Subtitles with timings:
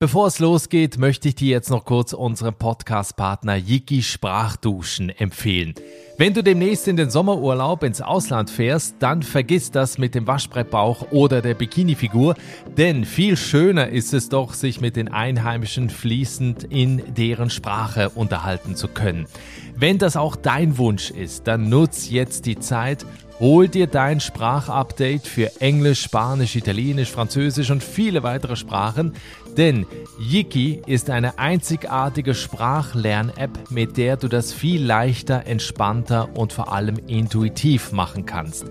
[0.00, 5.74] Bevor es losgeht, möchte ich dir jetzt noch kurz unseren Podcast-Partner Yiki Sprachduschen empfehlen.
[6.16, 11.10] Wenn du demnächst in den Sommerurlaub ins Ausland fährst, dann vergiss das mit dem Waschbrettbauch
[11.10, 12.36] oder der Bikinifigur,
[12.76, 18.76] denn viel schöner ist es doch, sich mit den Einheimischen fließend in deren Sprache unterhalten
[18.76, 19.26] zu können.
[19.74, 23.04] Wenn das auch dein Wunsch ist, dann nutz jetzt die Zeit
[23.40, 29.14] Hol dir dein Sprachupdate für Englisch, Spanisch, Italienisch, Französisch und viele weitere Sprachen,
[29.56, 29.86] denn
[30.18, 36.96] Yiki ist eine einzigartige Sprachlern-App, mit der du das viel leichter, entspannter und vor allem
[37.06, 38.66] intuitiv machen kannst.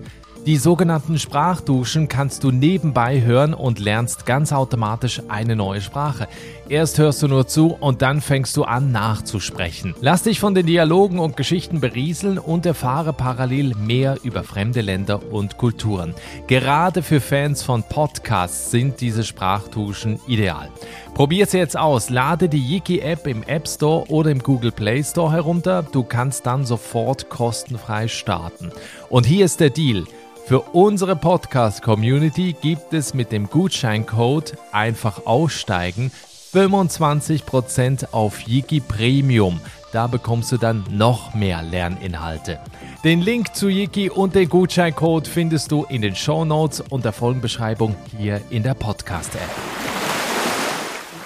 [0.48, 6.26] Die sogenannten Sprachduschen kannst du nebenbei hören und lernst ganz automatisch eine neue Sprache.
[6.70, 9.94] Erst hörst du nur zu und dann fängst du an nachzusprechen.
[10.00, 15.20] Lass dich von den Dialogen und Geschichten berieseln und erfahre parallel mehr über fremde Länder
[15.30, 16.14] und Kulturen.
[16.46, 20.70] Gerade für Fans von Podcasts sind diese Sprachduschen ideal.
[21.14, 22.10] Probier sie jetzt aus.
[22.10, 25.82] Lade die Yiki-App im App Store oder im Google Play Store herunter.
[25.82, 28.70] Du kannst dann sofort kostenfrei starten.
[29.08, 30.04] Und hier ist der Deal.
[30.46, 36.10] Für unsere Podcast-Community gibt es mit dem Gutscheincode einfach aussteigen
[36.52, 39.60] 25% auf Yiki Premium.
[39.92, 42.58] Da bekommst du dann noch mehr Lerninhalte.
[43.04, 47.12] Den Link zu Yiki und den Gutscheincode findest du in den Show Notes und der
[47.12, 49.67] Folgenbeschreibung hier in der Podcast-App.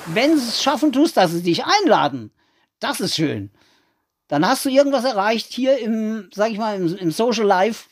[0.07, 2.31] Wenn sie es schaffen tust, dass sie dich einladen,
[2.81, 3.51] das ist schön.
[4.29, 7.85] Dann hast du irgendwas erreicht hier im, sag ich mal, im, im Social Life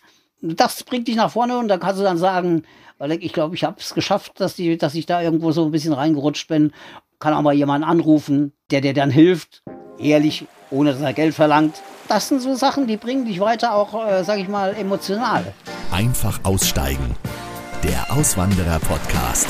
[0.42, 2.64] das bringt dich nach vorne und dann kannst du dann sagen,
[2.98, 5.70] weil ich glaube, ich habe es geschafft, dass, die, dass ich da irgendwo so ein
[5.70, 6.72] bisschen reingerutscht bin.
[7.18, 9.62] Kann auch mal jemanden anrufen, der dir dann hilft,
[9.98, 11.80] ehrlich, ohne dass er Geld verlangt.
[12.08, 15.52] Das sind so Sachen, die bringen dich weiter auch, äh, sag ich mal, emotional.
[15.92, 17.14] Einfach aussteigen.
[17.82, 19.48] Der Auswanderer-Podcast.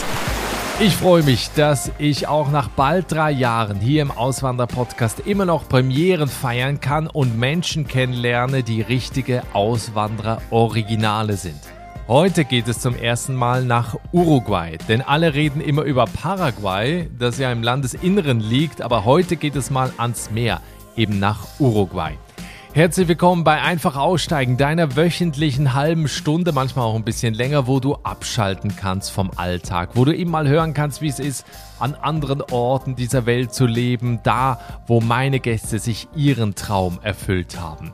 [0.83, 5.69] Ich freue mich, dass ich auch nach bald drei Jahren hier im Auswanderer-Podcast immer noch
[5.69, 11.61] Premieren feiern kann und Menschen kennenlerne, die richtige Auswanderer-Originale sind.
[12.09, 17.37] Heute geht es zum ersten Mal nach Uruguay, denn alle reden immer über Paraguay, das
[17.37, 20.63] ja im Landesinneren liegt, aber heute geht es mal ans Meer,
[20.97, 22.17] eben nach Uruguay.
[22.73, 27.81] Herzlich willkommen bei Einfach Aussteigen, deiner wöchentlichen halben Stunde, manchmal auch ein bisschen länger, wo
[27.81, 31.45] du abschalten kannst vom Alltag, wo du eben mal hören kannst, wie es ist,
[31.81, 37.61] an anderen Orten dieser Welt zu leben, da, wo meine Gäste sich ihren Traum erfüllt
[37.61, 37.93] haben.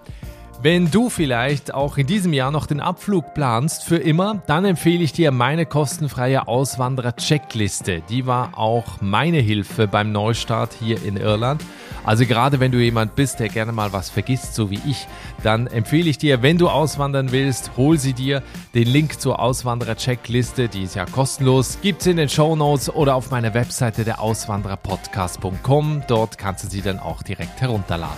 [0.63, 5.05] Wenn du vielleicht auch in diesem Jahr noch den Abflug planst für immer, dann empfehle
[5.05, 8.03] ich dir meine kostenfreie Auswanderer-Checkliste.
[8.09, 11.63] Die war auch meine Hilfe beim Neustart hier in Irland.
[12.05, 15.07] Also gerade wenn du jemand bist, der gerne mal was vergisst, so wie ich,
[15.43, 18.43] dann empfehle ich dir, wenn du auswandern willst, hol sie dir.
[18.75, 23.15] Den Link zur Auswanderer-Checkliste, die ist ja kostenlos, gibt es in den Show Notes oder
[23.15, 26.05] auf meiner Webseite der Auswandererpodcast.com.
[26.09, 28.17] Dort kannst du sie dann auch direkt herunterladen.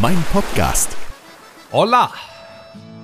[0.00, 0.96] Mein Podcast.
[1.72, 2.10] Hola!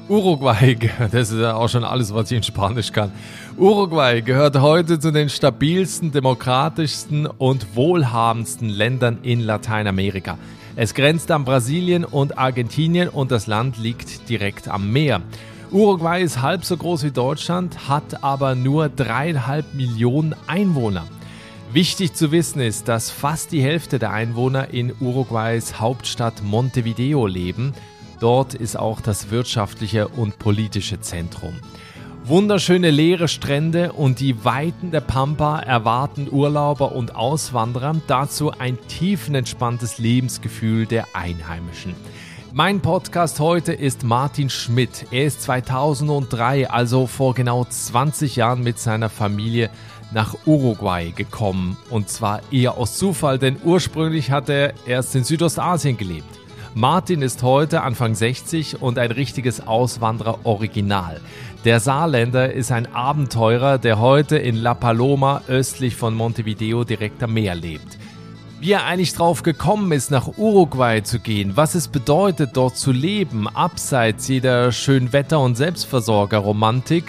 [0.09, 0.77] Uruguay,
[1.12, 3.12] das ist ja auch schon alles, was ich in Spanisch kann.
[3.56, 10.37] Uruguay gehört heute zu den stabilsten, demokratischsten und wohlhabendsten Ländern in Lateinamerika.
[10.75, 15.22] Es grenzt an Brasilien und Argentinien und das Land liegt direkt am Meer.
[15.71, 21.06] Uruguay ist halb so groß wie Deutschland, hat aber nur dreieinhalb Millionen Einwohner.
[21.72, 27.72] Wichtig zu wissen ist, dass fast die Hälfte der Einwohner in Uruguays Hauptstadt Montevideo leben
[28.19, 31.54] Dort ist auch das wirtschaftliche und politische Zentrum.
[32.25, 39.99] Wunderschöne leere Strände und die Weiten der Pampa erwarten Urlauber und Auswanderer, dazu ein tiefenentspanntes
[39.99, 41.94] Lebensgefühl der Einheimischen.
[42.53, 45.06] Mein Podcast heute ist Martin Schmidt.
[45.10, 49.71] Er ist 2003, also vor genau 20 Jahren mit seiner Familie
[50.10, 51.77] nach Uruguay gekommen.
[51.91, 56.46] Und zwar eher aus Zufall, denn ursprünglich hat er erst in Südostasien gelebt.
[56.79, 61.23] Martin ist heute Anfang 60 und ein richtiges Auswanderer-Original.
[61.65, 67.33] Der Saarländer ist ein Abenteurer, der heute in La Paloma östlich von Montevideo direkt am
[67.33, 67.97] Meer lebt.
[68.61, 72.93] Wie er eigentlich drauf gekommen ist, nach Uruguay zu gehen, was es bedeutet, dort zu
[72.93, 77.05] leben, abseits jeder Schönwetter- und Selbstversorgerromantik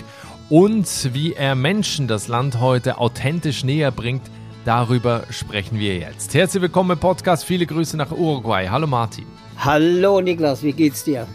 [0.49, 4.23] und wie er Menschen das Land heute authentisch näher bringt,
[4.63, 6.33] darüber sprechen wir jetzt.
[6.35, 8.69] Herzlich willkommen im Podcast, viele Grüße nach Uruguay.
[8.69, 9.25] Hallo Martin.
[9.59, 11.27] Hallo Niklas, wie geht's dir?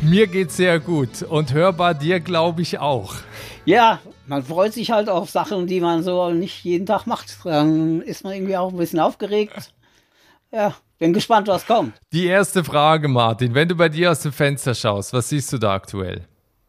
[0.00, 3.14] Mir geht's sehr gut und hörbar dir glaube ich auch.
[3.64, 7.36] Ja, man freut sich halt auf Sachen, die man so nicht jeden Tag macht.
[7.44, 9.72] Dann ist man irgendwie auch ein bisschen aufgeregt.
[10.52, 11.94] Ja, bin gespannt, was kommt.
[12.12, 15.58] Die erste Frage, Martin, wenn du bei dir aus dem Fenster schaust, was siehst du
[15.58, 16.22] da aktuell?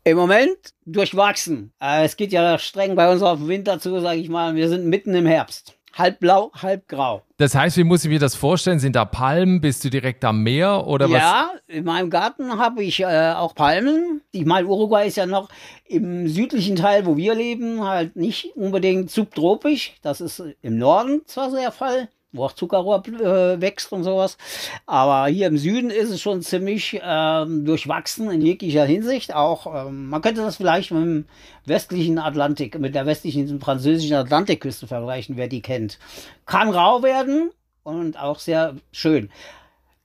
[0.04, 1.72] Im Moment durchwachsen.
[1.80, 4.56] Äh, es geht ja streng bei uns auf den Winter zu, sage ich mal.
[4.56, 5.77] Wir sind mitten im Herbst.
[5.98, 7.24] Halb blau, halb grau.
[7.38, 8.80] Das heißt, wie muss ich mir das vorstellen?
[8.80, 9.62] Sind da Palmen?
[9.62, 11.20] Bist du direkt am Meer oder was?
[11.20, 14.22] Ja, in meinem Garten habe ich äh, auch Palmen.
[14.32, 15.50] Ich meine, Uruguay ist ja noch
[15.86, 19.94] im südlichen Teil, wo wir leben, halt nicht unbedingt subtropisch.
[20.02, 24.38] Das ist im Norden zwar der Fall, wo auch Zuckerrohr äh, wächst und sowas.
[24.86, 29.34] Aber hier im Süden ist es schon ziemlich ähm, durchwachsen in jeglicher Hinsicht.
[29.34, 31.26] Auch ähm, man könnte das vielleicht mit dem
[31.66, 36.00] westlichen Atlantik, mit der westlichen französischen Atlantikküste vergleichen, wer die kennt.
[36.46, 37.52] Kann rau werden
[37.84, 39.30] und auch sehr schön.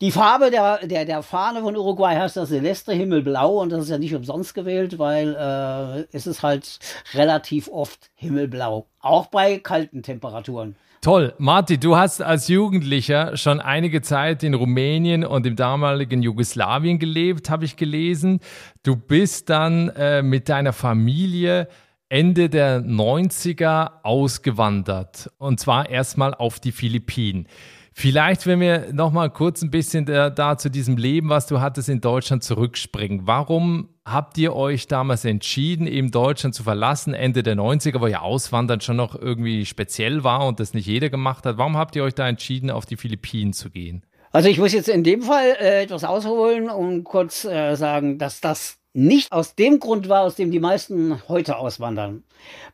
[0.02, 3.90] Die Farbe der, der, der Fahne von Uruguay heißt das Celeste Himmelblau und das ist
[3.90, 6.80] ja nicht umsonst gewählt, weil äh, es ist halt
[7.14, 8.86] relativ oft Himmelblau.
[8.98, 10.74] Auch bei kalten Temperaturen.
[11.02, 11.34] Toll.
[11.38, 17.50] Marti, du hast als Jugendlicher schon einige Zeit in Rumänien und im damaligen Jugoslawien gelebt,
[17.50, 18.38] habe ich gelesen.
[18.84, 21.66] Du bist dann äh, mit deiner Familie
[22.08, 27.48] Ende der 90er ausgewandert und zwar erstmal auf die Philippinen.
[27.94, 31.60] Vielleicht, wenn wir noch mal kurz ein bisschen da, da, zu diesem Leben, was du
[31.60, 33.26] hattest in Deutschland, zurückspringen.
[33.26, 38.20] Warum habt ihr euch damals entschieden, eben Deutschland zu verlassen, Ende der 90er, wo ja
[38.20, 41.58] Auswandern schon noch irgendwie speziell war und das nicht jeder gemacht hat?
[41.58, 44.04] Warum habt ihr euch da entschieden, auf die Philippinen zu gehen?
[44.32, 48.40] Also ich muss jetzt in dem Fall äh, etwas ausholen und kurz äh, sagen, dass
[48.40, 52.24] das nicht aus dem Grund war, aus dem die meisten heute auswandern.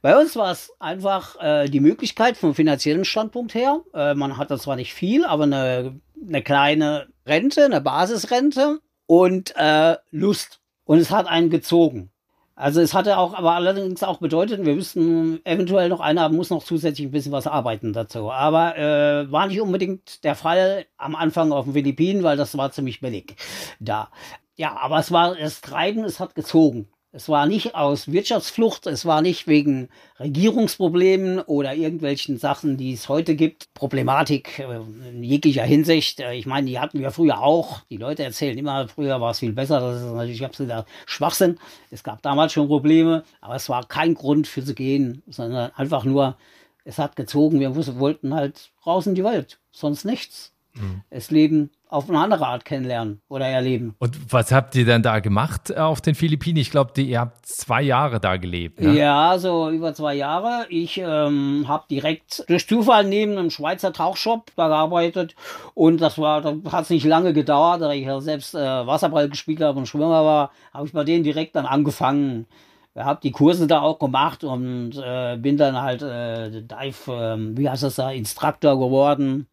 [0.02, 3.82] Bei uns war es einfach äh, die Möglichkeit vom finanziellen Standpunkt her.
[3.94, 9.96] Äh, man hatte zwar nicht viel, aber eine, eine kleine Rente, eine Basisrente und äh,
[10.10, 10.60] Lust.
[10.84, 12.10] Und es hat einen gezogen.
[12.58, 16.64] Also es hatte auch, aber allerdings auch bedeutet, wir müssten eventuell noch einer muss noch
[16.64, 18.32] zusätzlich ein bisschen was arbeiten dazu.
[18.32, 22.72] Aber äh, war nicht unbedingt der Fall am Anfang auf den Philippinen, weil das war
[22.72, 23.36] ziemlich billig
[23.78, 24.10] da.
[24.58, 26.88] Ja, aber es war das Treiben, es hat gezogen.
[27.12, 29.88] Es war nicht aus Wirtschaftsflucht, es war nicht wegen
[30.18, 33.72] Regierungsproblemen oder irgendwelchen Sachen, die es heute gibt.
[33.72, 36.18] Problematik äh, in jeglicher Hinsicht.
[36.18, 37.82] Äh, ich meine, die hatten wir früher auch.
[37.88, 39.78] Die Leute erzählen immer, früher war es viel besser.
[39.80, 41.58] Das ist natürlich absoluter Schwachsinn.
[41.92, 46.02] Es gab damals schon Probleme, aber es war kein Grund für zu gehen, sondern einfach
[46.02, 46.36] nur,
[46.84, 47.60] es hat gezogen.
[47.60, 50.52] Wir wollten halt raus in die Welt, sonst nichts.
[50.80, 51.02] Mhm.
[51.10, 53.94] Es leben auf eine andere Art kennenlernen oder erleben.
[53.98, 56.58] Und was habt ihr denn da gemacht auf den Philippinen?
[56.58, 58.80] Ich glaube, ihr habt zwei Jahre da gelebt.
[58.80, 58.94] Ne?
[58.94, 60.66] Ja, so über zwei Jahre.
[60.68, 65.34] Ich ähm, habe direkt durch Zufall neben einem Schweizer Tauchshop da gearbeitet
[65.74, 69.30] und das war, da hat es nicht lange gedauert, da ich ja selbst äh, Wasserball
[69.30, 72.46] gespielt habe und Schwimmer war, habe ich bei denen direkt dann angefangen.
[72.94, 77.56] Ich habe die Kurse da auch gemacht und äh, bin dann halt äh, Dive, äh,
[77.56, 79.46] wie heißt das da, Instructor geworden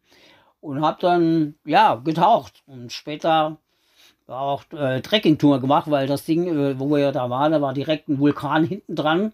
[0.66, 3.58] und habe dann ja getaucht und später
[4.26, 8.08] auch äh, Trekkingtour gemacht, weil das Ding, äh, wo wir da waren, da war direkt
[8.08, 9.32] ein Vulkan hinten dran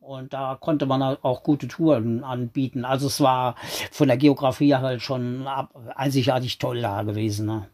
[0.00, 2.84] und da konnte man auch gute Touren anbieten.
[2.84, 3.56] Also es war
[3.90, 5.46] von der Geografie halt schon
[5.94, 7.68] einzigartig toll da gewesen, ne?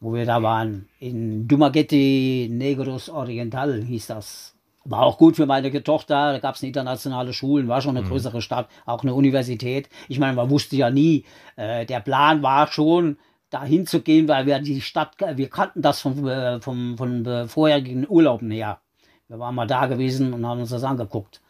[0.00, 0.88] wo wir da waren.
[0.98, 4.55] In Dumaguete Negros Oriental hieß das.
[4.88, 8.10] War auch gut für meine Tochter, da gab es internationale Schulen, war schon eine mhm.
[8.10, 9.88] größere Stadt, auch eine Universität.
[10.08, 11.24] Ich meine, man wusste ja nie,
[11.56, 13.18] äh, der Plan war schon,
[13.50, 17.46] dahin zu gehen, weil wir die Stadt, wir kannten das von, äh, vom, von äh,
[17.46, 18.80] vorherigen Urlauben her.
[19.28, 21.40] Wir waren mal da gewesen und haben uns das angeguckt.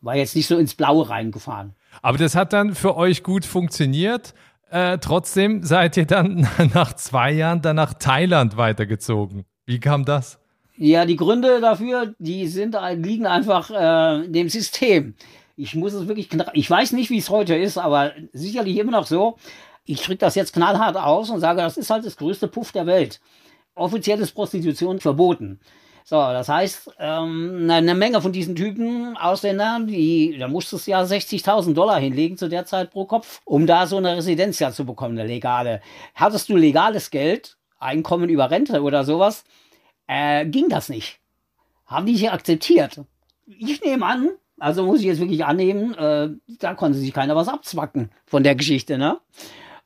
[0.00, 1.74] War jetzt nicht so ins Blaue reingefahren.
[2.02, 4.34] Aber das hat dann für euch gut funktioniert.
[4.70, 9.44] Äh, trotzdem seid ihr dann nach zwei Jahren dann nach Thailand weitergezogen.
[9.66, 10.39] Wie kam das?
[10.82, 15.14] Ja, die Gründe dafür, die sind, liegen einfach äh, dem System.
[15.54, 19.06] Ich muss es wirklich, ich weiß nicht, wie es heute ist, aber sicherlich immer noch
[19.06, 19.36] so.
[19.84, 22.86] Ich drücke das jetzt knallhart aus und sage, das ist halt das größte Puff der
[22.86, 23.20] Welt.
[23.74, 25.60] Offiziell ist Prostitution verboten.
[26.06, 31.02] So, das heißt, ähm, eine Menge von diesen Typen, Ausländern, die, da musstest du ja
[31.02, 34.86] 60.000 Dollar hinlegen zu der Zeit pro Kopf, um da so eine Residenz ja zu
[34.86, 35.82] bekommen, eine legale.
[36.14, 39.44] Hattest du legales Geld, Einkommen über Rente oder sowas,
[40.10, 41.20] äh, ging das nicht.
[41.86, 43.00] Haben die nicht akzeptiert.
[43.46, 47.48] Ich nehme an, also muss ich jetzt wirklich annehmen, äh, da konnte sich keiner was
[47.48, 49.18] abzwacken von der Geschichte, ne?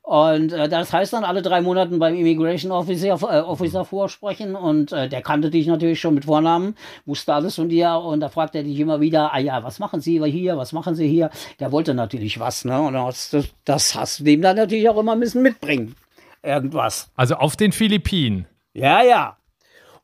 [0.01, 4.91] Und äh, das heißt dann alle drei Monate beim Immigration Officer, äh, Officer vorsprechen und
[4.91, 8.53] äh, der kannte dich natürlich schon mit Vornamen, wusste alles von dir und da fragt
[8.53, 11.31] er dich immer wieder, ah ja, was machen Sie hier, was machen Sie hier?
[11.59, 12.79] Der wollte natürlich was, ne?
[12.81, 15.95] Und das, das, das hast du dem dann natürlich auch immer ein bisschen mitbringen.
[16.43, 17.09] Irgendwas.
[17.15, 18.45] Also auf den Philippinen.
[18.73, 19.37] Ja, ja.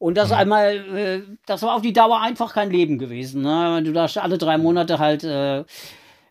[0.01, 3.43] Und das einmal, äh, das war auf die Dauer einfach kein Leben gewesen.
[3.43, 3.83] Ne?
[3.83, 5.63] Du da alle drei Monate halt äh,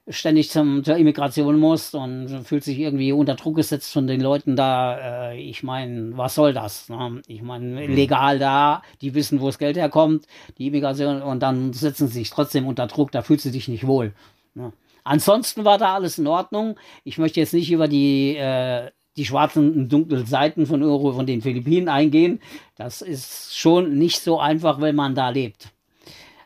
[0.09, 4.57] ständig zum, zur Immigration musst und fühlt sich irgendwie unter Druck gesetzt von den Leuten
[4.57, 5.31] da.
[5.31, 6.89] Äh, ich meine, was soll das?
[6.89, 7.23] Ne?
[7.29, 7.95] Ich meine, mhm.
[7.95, 10.27] legal da, die wissen, wo das Geld herkommt,
[10.59, 13.87] die Immigration, und dann setzen sie sich trotzdem unter Druck, da fühlst du dich nicht
[13.87, 14.13] wohl.
[14.55, 14.73] Ne?
[15.05, 16.77] Ansonsten war da alles in Ordnung.
[17.05, 21.27] Ich möchte jetzt nicht über die, äh, die schwarzen und dunklen Seiten von Euro von
[21.27, 22.41] den Philippinen eingehen.
[22.77, 25.71] Das ist schon nicht so einfach, wenn man da lebt.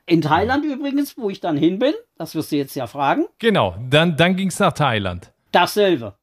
[0.07, 3.27] In Thailand übrigens, wo ich dann hin bin, das wirst du jetzt ja fragen.
[3.39, 5.33] Genau, dann, dann ging es nach Thailand.
[5.51, 6.15] Dasselbe.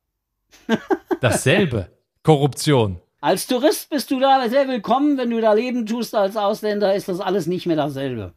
[1.22, 1.88] Dasselbe.
[2.24, 3.00] Korruption.
[3.22, 5.18] Als Tourist bist du da sehr willkommen.
[5.18, 8.34] Wenn du da leben tust als Ausländer, ist das alles nicht mehr dasselbe.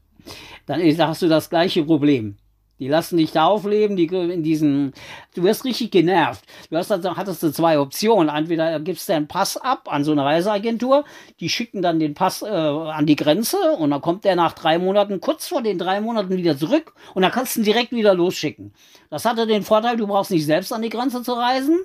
[0.67, 2.37] Dann hast du das gleiche Problem.
[2.81, 4.95] Die lassen dich da aufleben, die in diesen,
[5.35, 6.45] du wirst richtig genervt.
[6.71, 8.35] Du hast also, hattest du zwei Optionen.
[8.35, 11.05] Entweder gibst du deinen Pass ab an so eine Reiseagentur,
[11.39, 14.79] die schicken dann den Pass äh, an die Grenze und dann kommt der nach drei
[14.79, 18.15] Monaten, kurz vor den drei Monaten wieder zurück und dann kannst du ihn direkt wieder
[18.15, 18.73] losschicken.
[19.09, 21.79] Das hatte den Vorteil, du brauchst nicht selbst an die Grenze zu reisen,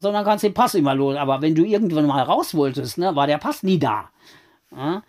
[0.00, 1.16] sondern kannst den Pass immer los.
[1.16, 4.08] Aber wenn du irgendwann mal raus wolltest, ne, war der Pass nie da.
[4.74, 5.02] Ja?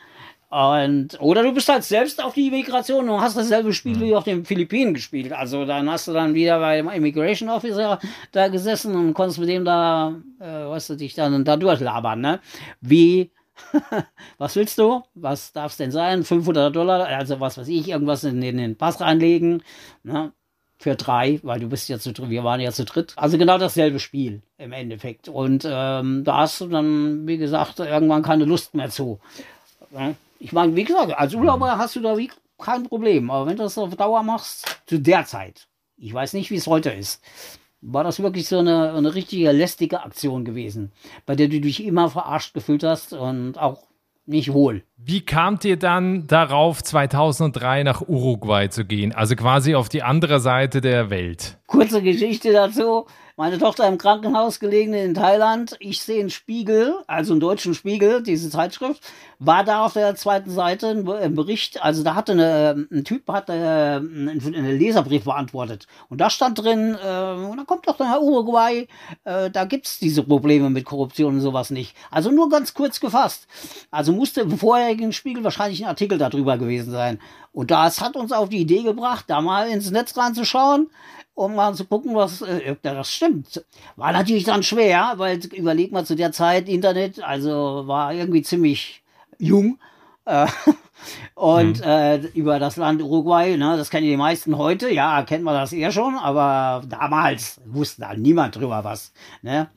[0.50, 4.24] Und, oder du bist halt selbst auf die Migration und hast dasselbe Spiel wie auf
[4.24, 5.34] den Philippinen gespielt.
[5.34, 8.00] Also dann hast du dann wieder beim Immigration Officer
[8.32, 12.40] da gesessen und konntest mit dem da, äh, weißt du, dich dann da durchlabern, ne?
[12.80, 13.32] Wie,
[14.38, 15.04] was willst du?
[15.16, 16.24] Was darf es denn sein?
[16.24, 19.64] 500 Dollar, also was weiß ich, irgendwas in, in den Pass reinlegen,
[20.04, 20.32] ne?
[20.80, 23.14] Für drei, weil du bist ja zu dritt, wir waren ja zu dritt.
[23.18, 25.28] Also genau dasselbe Spiel im Endeffekt.
[25.28, 29.20] Und ähm, da hast du dann, wie gesagt, irgendwann keine Lust mehr zu.
[29.90, 30.16] Ne?
[30.40, 33.30] Ich meine, wie gesagt, als Urlauber hast du da wie kein Problem.
[33.30, 35.68] Aber wenn du das auf Dauer machst, zu der Zeit,
[35.98, 37.24] ich weiß nicht, wie es heute ist,
[37.82, 40.92] war das wirklich so eine, eine richtige lästige Aktion gewesen,
[41.26, 43.84] bei der du dich immer verarscht gefühlt hast und auch
[44.28, 44.84] nicht wohl.
[44.98, 49.14] Wie kamt ihr dann darauf, 2003 nach Uruguay zu gehen?
[49.14, 51.58] Also quasi auf die andere Seite der Welt.
[51.68, 53.06] Kurze Geschichte dazu.
[53.38, 55.78] Meine Tochter im Krankenhaus gelegen in Thailand.
[55.80, 59.02] Ich sehe einen Spiegel, also einen deutschen Spiegel, diese Zeitschrift,
[59.40, 61.84] war da auf der zweiten Seite ein Bericht.
[61.84, 65.88] Also da hatte eine, ein Typ hat äh, einen Leserbrief beantwortet.
[66.10, 68.88] Und da stand drin, äh, da kommt doch der Uruguay,
[69.26, 71.96] äh, da gibt's diese Probleme mit Korruption und sowas nicht.
[72.10, 73.48] Also nur ganz kurz gefasst.
[73.92, 77.20] Also musste im vorherigen Spiegel wahrscheinlich ein Artikel darüber gewesen sein.
[77.54, 80.90] Und das hat uns auf die Idee gebracht, da mal ins Netz reinzuschauen
[81.34, 83.64] um mal zu gucken, was äh, das stimmt.
[83.96, 89.04] War natürlich dann schwer, weil überleg mal zu der Zeit Internet, also war irgendwie ziemlich
[89.40, 89.80] jung.
[90.26, 90.48] Äh,
[91.36, 91.84] und mhm.
[91.84, 95.72] äh, über das Land Uruguay, ne, das kennen die meisten heute, ja, kennt man das
[95.72, 99.14] eher schon, aber damals wusste da niemand drüber was.
[99.42, 99.70] Ne?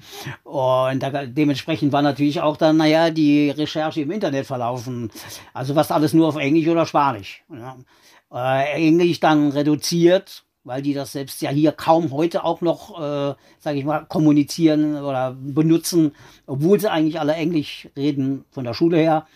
[0.43, 5.11] Und da, dementsprechend war natürlich auch dann, naja, die Recherche im Internet verlaufen.
[5.55, 7.45] Also was alles nur auf Englisch oder Spanisch.
[7.49, 7.85] Ne?
[8.33, 13.35] Äh, Englisch dann reduziert, weil die das selbst ja hier kaum heute auch noch, äh,
[13.59, 16.12] sage ich mal, kommunizieren oder benutzen,
[16.47, 19.26] obwohl sie eigentlich alle Englisch reden von der Schule her,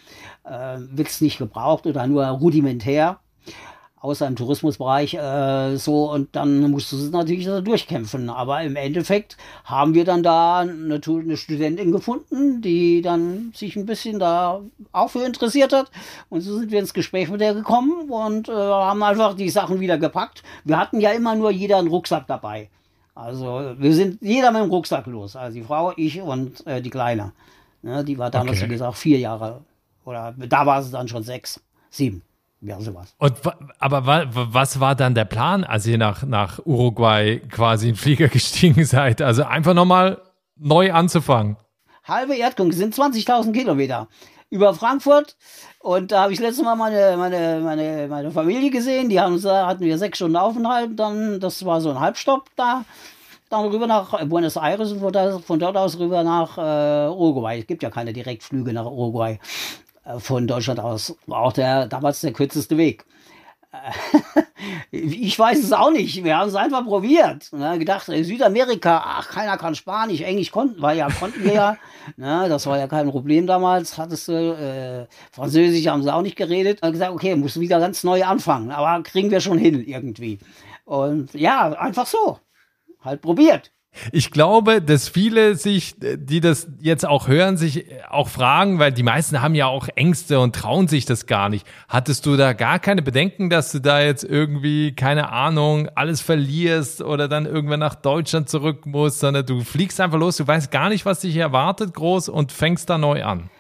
[0.45, 3.21] äh, wird es nicht gebraucht oder nur rudimentär
[4.05, 8.29] außer im Tourismusbereich äh, so und dann musst du es natürlich durchkämpfen.
[8.29, 13.87] Aber im Endeffekt haben wir dann da eine, eine, Studentin gefunden, die dann sich ein
[13.87, 14.61] bisschen da
[14.93, 15.91] auch für interessiert hat.
[16.29, 19.81] Und so sind wir ins Gespräch mit der gekommen und äh, haben einfach die Sachen
[19.81, 20.43] wieder gepackt.
[20.65, 22.69] Wir hatten ja immer nur jeder einen Rucksack dabei.
[23.15, 25.35] Also wir sind jeder mit dem Rucksack los.
[25.35, 27.33] Also die Frau, ich und äh, die Kleine.
[27.81, 28.67] Ne, die war damals, okay.
[28.67, 29.63] wie gesagt, vier Jahre.
[30.05, 31.59] Oder da war sie dann schon sechs,
[31.89, 32.23] sieben
[32.65, 33.15] ja, sowas.
[33.19, 33.35] Und,
[33.79, 38.85] aber was war dann der Plan, als ihr nach, nach Uruguay quasi in Flieger gestiegen
[38.85, 39.21] seid?
[39.23, 40.21] Also einfach nochmal
[40.57, 41.57] neu anzufangen.
[42.05, 44.09] Halbe Erdkugel sind 20.000 Kilometer
[44.51, 45.37] über Frankfurt.
[45.81, 49.09] Und da habe ich letztes Mal meine, meine, meine, meine Familie gesehen.
[49.09, 50.99] Die haben, da hatten wir sechs Stunden Aufenthalt.
[50.99, 52.85] Dann, das war so ein Halbstopp da.
[53.51, 55.01] Dann rüber nach Buenos Aires und
[55.45, 57.61] von dort aus rüber nach äh, Uruguay.
[57.61, 59.39] Es gibt ja keine Direktflüge nach Uruguay.
[60.05, 63.05] Äh, von Deutschland aus war auch der, damals der kürzeste Weg.
[63.73, 64.43] Äh,
[64.97, 66.23] ich weiß es auch nicht.
[66.23, 67.53] Wir haben es einfach probiert.
[67.53, 67.79] Ne?
[67.79, 71.77] Gedacht, Südamerika, ach, keiner kann Spanisch, Englisch konnten, weil ja, konnten wir ja.
[72.17, 72.47] Ne?
[72.49, 73.99] Das war ja kein Problem damals.
[73.99, 76.83] Hattest du, äh, Französisch haben sie auch nicht geredet.
[76.83, 78.71] Und gesagt, okay, musst du wieder ganz neu anfangen.
[78.71, 80.39] Aber kriegen wir schon hin irgendwie.
[80.85, 82.39] Und ja, einfach so.
[83.01, 83.74] Halt probiert.
[84.13, 89.03] Ich glaube, dass viele sich, die das jetzt auch hören, sich auch fragen, weil die
[89.03, 91.67] meisten haben ja auch Ängste und trauen sich das gar nicht.
[91.89, 97.03] Hattest du da gar keine Bedenken, dass du da jetzt irgendwie, keine Ahnung, alles verlierst
[97.03, 100.89] oder dann irgendwann nach Deutschland zurück musst, sondern du fliegst einfach los, du weißt gar
[100.89, 103.51] nicht, was dich erwartet groß und fängst da neu an?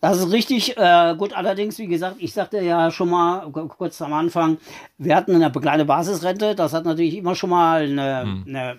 [0.00, 1.32] Das ist richtig äh, gut.
[1.32, 4.58] Allerdings, wie gesagt, ich sagte ja schon mal kurz am Anfang,
[4.96, 6.54] wir hatten eine kleine Basisrente.
[6.54, 8.44] Das hat natürlich immer schon mal eine, hm.
[8.46, 8.76] eine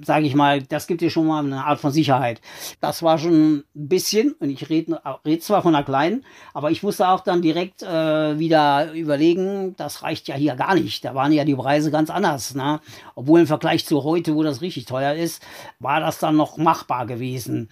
[0.00, 2.40] sage ich mal, das gibt dir schon mal eine Art von Sicherheit.
[2.80, 6.82] Das war schon ein bisschen, und ich rede red zwar von einer kleinen, aber ich
[6.82, 11.04] musste auch dann direkt äh, wieder überlegen, das reicht ja hier gar nicht.
[11.04, 12.54] Da waren ja die Preise ganz anders.
[12.54, 12.80] Ne?
[13.14, 15.42] Obwohl im Vergleich zu heute, wo das richtig teuer ist,
[15.78, 17.68] war das dann noch machbar gewesen.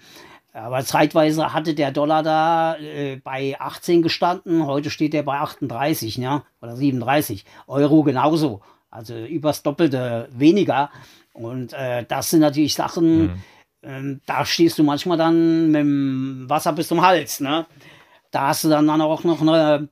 [0.53, 6.17] Aber zeitweise hatte der Dollar da äh, bei 18 gestanden, heute steht er bei 38
[6.17, 6.43] ne?
[6.61, 7.45] oder 37.
[7.67, 10.91] Euro genauso, also übers Doppelte weniger.
[11.33, 13.41] Und äh, das sind natürlich Sachen, mhm.
[13.83, 17.39] ähm, da stehst du manchmal dann mit dem Wasser bis zum Hals.
[17.39, 17.65] Ne?
[18.31, 19.89] Da hast du dann, dann auch noch eine,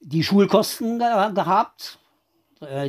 [0.00, 1.98] die Schulkosten ge gehabt,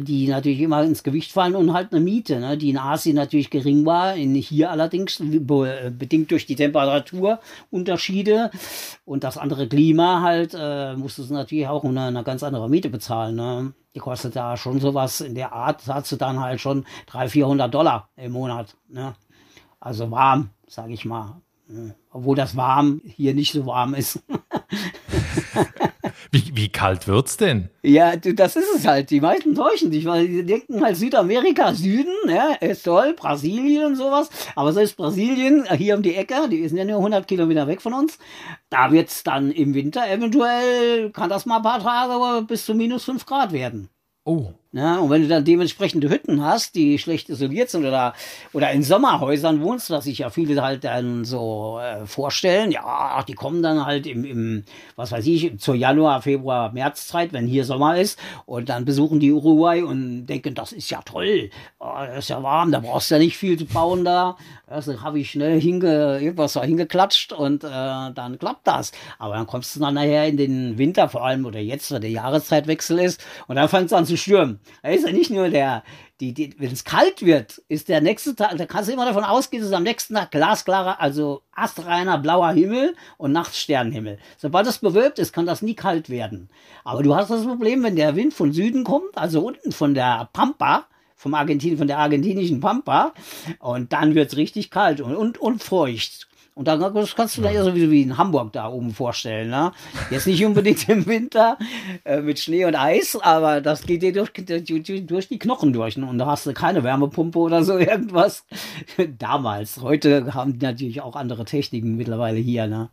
[0.01, 2.57] die natürlich immer ins Gewicht fallen und halt eine Miete, ne?
[2.57, 8.51] die in Asien natürlich gering war, in hier allerdings be bedingt durch die Temperaturunterschiede
[9.05, 13.35] und das andere Klima halt, äh, du natürlich auch eine, eine ganz andere Miete bezahlen.
[13.35, 13.73] Ne?
[13.95, 17.73] die kostet da schon sowas in der Art, hast du dann halt schon 300, 400
[17.73, 18.75] Dollar im Monat.
[18.89, 19.15] Ne?
[19.79, 21.41] Also warm, sage ich mal.
[21.67, 21.95] Ne?
[22.11, 24.21] Obwohl das warm hier nicht so warm ist.
[26.31, 27.69] wie, wie kalt wird's denn?
[27.81, 29.09] Ja, das ist es halt.
[29.09, 33.95] Die meisten täuschen sich, weil die denken halt Südamerika, Süden, ja, ist toll, Brasilien und
[33.95, 34.29] sowas.
[34.55, 37.81] Aber selbst Brasilien, äh, hier um die Ecke, die sind ja nur 100 Kilometer weg
[37.81, 38.19] von uns.
[38.69, 43.05] Da wird's dann im Winter eventuell, kann das mal ein paar Tage bis zu minus
[43.05, 43.89] 5 Grad werden.
[44.23, 44.53] Oh.
[44.75, 48.13] Ja, und wenn du dann dementsprechende Hütten hast, die schlecht isoliert sind oder,
[48.51, 53.35] oder in Sommerhäusern wohnst, was sich ja viele halt dann so äh, vorstellen, ja, die
[53.35, 54.63] kommen dann halt im, im,
[54.97, 59.31] was weiß ich, zur Januar, Februar, Märzzeit, wenn hier Sommer ist, und dann besuchen die
[59.31, 63.15] Uruguay und denken, das ist ja toll, oh, das ist ja warm, da brauchst du
[63.15, 64.35] ja nicht viel zu bauen da.
[64.67, 68.91] Also habe ich schnell hinge, irgendwas da hingeklatscht und äh, dann klappt das.
[69.19, 72.09] Aber dann kommst du dann nachher in den Winter, vor allem oder jetzt, wenn der
[72.09, 74.59] Jahreszeitwechsel ist, und dann fängt es an zu stürmen.
[74.83, 75.83] Da ist ja nicht nur der,
[76.19, 79.23] die, die, wenn es kalt wird, ist der nächste Tag, da kannst du immer davon
[79.23, 84.19] ausgehen, dass am nächsten Tag glasklarer, also astreiner blauer Himmel und nachts Sternenhimmel.
[84.37, 86.49] Sobald es bewölkt ist, kann das nie kalt werden.
[86.83, 90.29] Aber du hast das Problem, wenn der Wind von Süden kommt, also unten von der
[90.31, 93.13] Pampa, vom Argentin, von der argentinischen Pampa,
[93.59, 96.27] und dann wird es richtig kalt und, und, und feucht.
[96.55, 99.49] Und dann das kannst du dir ja sowieso wie in Hamburg da oben vorstellen.
[99.49, 99.73] Ne?
[100.09, 101.57] Jetzt nicht unbedingt im Winter
[102.05, 105.97] äh, mit Schnee und Eis, aber das geht dir durch, durch die Knochen durch.
[105.97, 106.05] Ne?
[106.05, 108.45] Und da hast du keine Wärmepumpe oder so irgendwas.
[109.17, 109.81] Damals.
[109.81, 112.67] Heute haben die natürlich auch andere Techniken mittlerweile hier.
[112.67, 112.89] Ne?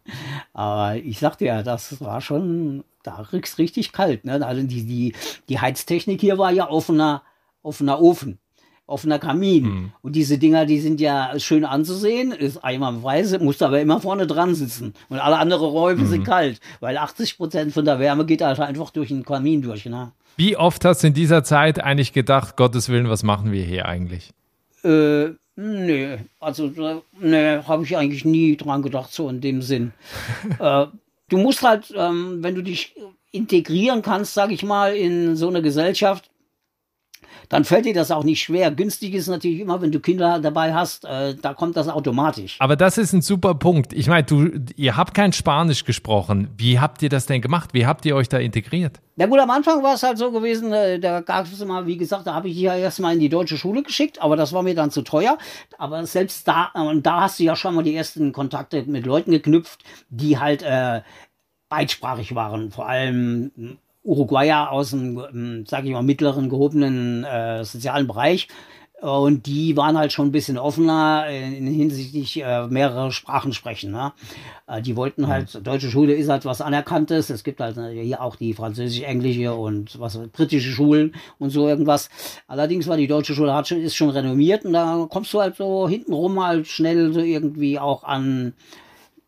[0.52, 4.24] Aber ich sagte ja, das war schon, da kriegst richtig kalt.
[4.24, 4.44] Ne?
[4.44, 5.14] Also die, die,
[5.48, 7.22] die Heiztechnik hier war ja offener,
[7.62, 8.40] offener Ofen
[8.86, 9.64] offener Kamin.
[9.64, 9.92] Mhm.
[10.02, 14.54] Und diese Dinger, die sind ja schön anzusehen, ist einwandfrei, musst aber immer vorne dran
[14.54, 14.94] sitzen.
[15.08, 16.08] Und alle anderen Räume mhm.
[16.08, 19.86] sind kalt, weil 80 Prozent von der Wärme geht also einfach durch den Kamin durch.
[19.86, 20.12] Ne?
[20.36, 23.86] Wie oft hast du in dieser Zeit eigentlich gedacht, Gottes Willen, was machen wir hier
[23.86, 24.30] eigentlich?
[24.84, 26.72] Äh, nee, also
[27.20, 29.92] nee, habe ich eigentlich nie dran gedacht, so in dem Sinn.
[30.58, 30.86] äh,
[31.28, 32.94] du musst halt, ähm, wenn du dich
[33.30, 36.30] integrieren kannst, sag ich mal, in so eine Gesellschaft,
[37.48, 38.70] dann fällt dir das auch nicht schwer.
[38.70, 42.56] Günstig ist natürlich immer, wenn du Kinder dabei hast, äh, da kommt das automatisch.
[42.58, 43.92] Aber das ist ein super Punkt.
[43.92, 46.48] Ich meine, du, ihr habt kein Spanisch gesprochen.
[46.56, 47.70] Wie habt ihr das denn gemacht?
[47.72, 49.00] Wie habt ihr euch da integriert?
[49.16, 51.98] Ja gut, am Anfang war es halt so gewesen, äh, da gab es immer, wie
[51.98, 54.74] gesagt, da habe ich ja erstmal in die deutsche Schule geschickt, aber das war mir
[54.74, 55.36] dann zu teuer.
[55.76, 59.30] Aber selbst da, und da hast du ja schon mal die ersten Kontakte mit Leuten
[59.30, 61.02] geknüpft, die halt äh,
[61.68, 62.70] beitsprachig waren.
[62.70, 68.48] Vor allem Uruguayer aus dem, ähm, sage ich mal, mittleren gehobenen äh, sozialen Bereich.
[69.02, 73.90] Und die waren halt schon ein bisschen offener in hinsichtlich äh, mehrere Sprachen sprechen.
[73.90, 74.12] Ne?
[74.68, 75.64] Äh, die wollten halt, mhm.
[75.64, 77.28] deutsche Schule ist halt was Anerkanntes.
[77.28, 82.10] Es gibt halt äh, hier auch die französisch-englische und was britische Schulen und so irgendwas.
[82.46, 85.56] Allerdings war die deutsche Schule hat schon, ist schon renommiert und da kommst du halt
[85.56, 88.54] so hintenrum halt schnell so irgendwie auch an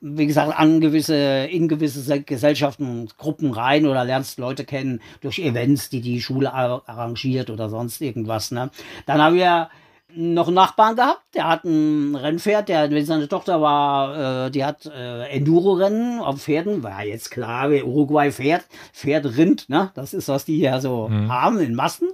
[0.07, 1.17] wie gesagt, an gewisse,
[1.51, 6.53] in gewisse Gesellschaften und Gruppen rein oder lernst Leute kennen durch Events, die die Schule
[6.53, 8.51] arrangiert oder sonst irgendwas.
[8.51, 8.71] Ne?
[9.07, 9.71] Dann haben wir
[10.15, 14.85] noch einen Nachbarn gehabt, der hat ein Rennpferd, der, seine Tochter war, äh, die hat
[14.85, 19.91] äh, Enduro-Rennen auf Pferden, war jetzt klar, wie Uruguay fährt, Pferd Rind, ne?
[19.95, 21.33] Das ist, was die hier so mhm.
[21.33, 22.11] haben in Massen.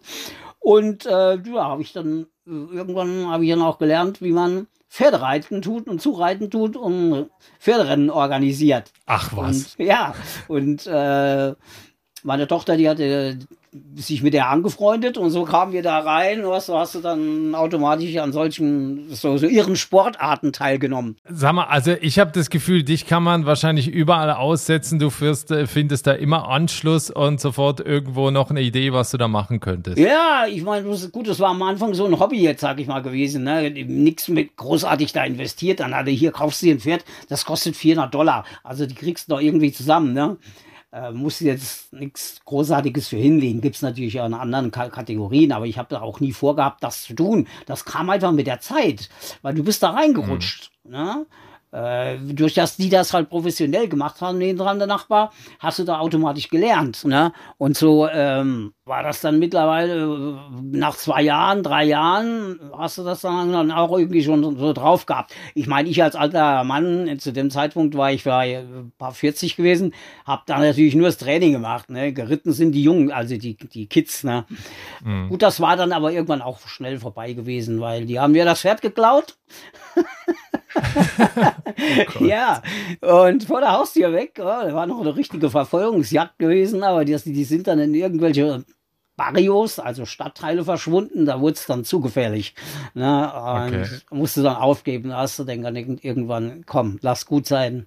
[0.60, 5.62] Und äh, ja, habe ich dann, irgendwann habe ich dann auch gelernt, wie man Pferdereiten
[5.62, 8.92] tut und Zureiten tut und Pferderennen organisiert.
[9.06, 9.76] Ach was.
[9.76, 10.14] Und, ja,
[10.48, 11.54] und äh,
[12.24, 13.38] meine Tochter, die hatte
[13.94, 16.42] sich mit der angefreundet und so kamen wir da rein.
[16.44, 21.16] Was, so hast du dann automatisch an solchen, so, so ihren Sportarten teilgenommen.
[21.28, 24.98] Sag mal, also ich habe das Gefühl, dich kann man wahrscheinlich überall aussetzen.
[24.98, 29.18] Du fürst, äh, findest da immer Anschluss und sofort irgendwo noch eine Idee, was du
[29.18, 29.98] da machen könntest.
[29.98, 33.02] Ja, ich meine, gut, das war am Anfang so ein Hobby jetzt, sag ich mal,
[33.02, 33.44] gewesen.
[33.44, 33.70] Ne?
[33.70, 35.78] Nichts mit großartig da investiert.
[35.78, 38.44] Dann hatte hier kaufst du dir ein Pferd, das kostet 400 Dollar.
[38.64, 40.12] Also die kriegst du doch irgendwie zusammen.
[40.12, 40.38] Ne?
[40.92, 43.60] Äh, muss jetzt nichts Großartiges für hinlegen.
[43.60, 46.82] Gibt es natürlich auch in anderen K Kategorien, aber ich habe da auch nie vorgehabt,
[46.82, 47.46] das zu tun.
[47.66, 49.08] Das kam einfach mit der Zeit,
[49.42, 50.72] weil du bist da reingerutscht.
[50.84, 50.90] Mhm.
[50.90, 51.26] Ne?
[51.72, 55.84] Äh, durch das die das halt professionell gemacht haben, neben dran der Nachbar, hast du
[55.84, 57.04] da automatisch gelernt.
[57.04, 57.32] Ne?
[57.58, 60.36] Und so ähm, war das dann mittlerweile äh,
[60.76, 65.32] nach zwei Jahren, drei Jahren, hast du das dann auch irgendwie schon so drauf gehabt.
[65.54, 69.54] Ich meine, ich als alter Mann, zu dem Zeitpunkt war ich war ein paar 40
[69.54, 71.88] gewesen, habe da natürlich nur das Training gemacht.
[71.88, 72.12] Ne?
[72.12, 74.24] Geritten sind die Jungen, also die, die Kids.
[74.24, 74.44] Ne?
[75.04, 75.28] Mhm.
[75.28, 78.62] Gut, das war dann aber irgendwann auch schnell vorbei gewesen, weil die haben mir das
[78.62, 79.36] Pferd geklaut.
[80.74, 82.62] oh ja,
[83.00, 87.16] und vor der Haustür weg, oh, da war noch eine richtige Verfolgungsjagd gewesen, aber die,
[87.16, 88.64] die sind dann in irgendwelche
[89.16, 92.54] Barrios, also Stadtteile verschwunden, da wurde es dann zu gefährlich.
[92.94, 93.32] Ne?
[93.32, 93.86] Und okay.
[94.10, 97.86] musste dann aufgeben, da hast du dann irgendwann, komm, lass gut sein.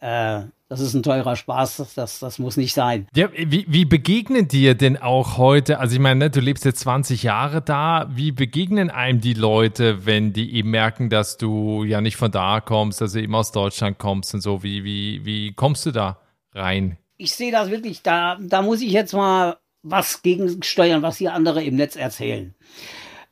[0.00, 3.06] Äh, das ist ein teurer Spaß, das, das muss nicht sein.
[3.14, 6.80] Ja, wie, wie begegnen dir denn auch heute, also ich meine, ne, du lebst jetzt
[6.80, 12.00] 20 Jahre da, wie begegnen einem die Leute, wenn die eben merken, dass du ja
[12.00, 15.52] nicht von da kommst, dass du eben aus Deutschland kommst und so, wie, wie, wie
[15.52, 16.18] kommst du da
[16.52, 16.98] rein?
[17.16, 21.62] Ich sehe das wirklich, da, da muss ich jetzt mal was gegensteuern, was hier andere
[21.62, 22.54] im Netz erzählen.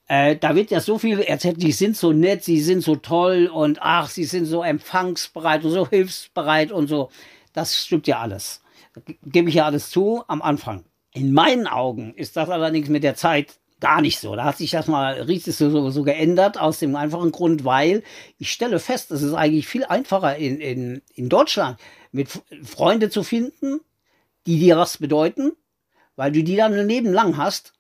[0.07, 3.47] Äh, da wird ja so viel erzählt, die sind so nett, sie sind so toll
[3.47, 7.11] und ach, sie sind so empfangsbereit und so hilfsbereit und so.
[7.53, 8.63] Das stimmt ja alles.
[9.25, 10.85] Gebe ich ja alles zu am Anfang.
[11.13, 14.35] In meinen Augen ist das allerdings mit der Zeit gar nicht so.
[14.35, 18.03] Da hat sich das mal richtig so, so geändert, aus dem einfachen Grund, weil
[18.39, 21.79] ich stelle fest, es ist eigentlich viel einfacher in, in, in Deutschland
[22.11, 22.31] mit
[22.63, 23.81] Freunde zu finden,
[24.47, 25.53] die dir was bedeuten,
[26.17, 27.74] weil du die dann ein Leben lang hast,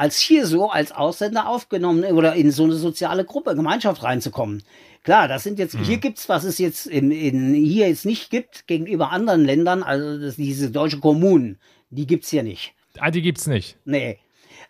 [0.00, 4.62] als hier so als Ausländer aufgenommen oder in so eine soziale Gruppe, Gemeinschaft reinzukommen.
[5.04, 5.84] Klar, das sind jetzt, mhm.
[5.84, 10.18] hier gibt's, was es jetzt in, in, hier jetzt nicht gibt, gegenüber anderen Ländern, also
[10.18, 11.58] das, diese deutsche Kommunen,
[11.90, 12.72] die gibt's hier nicht.
[12.98, 13.76] Ah, die gibt's nicht.
[13.84, 14.16] Nee.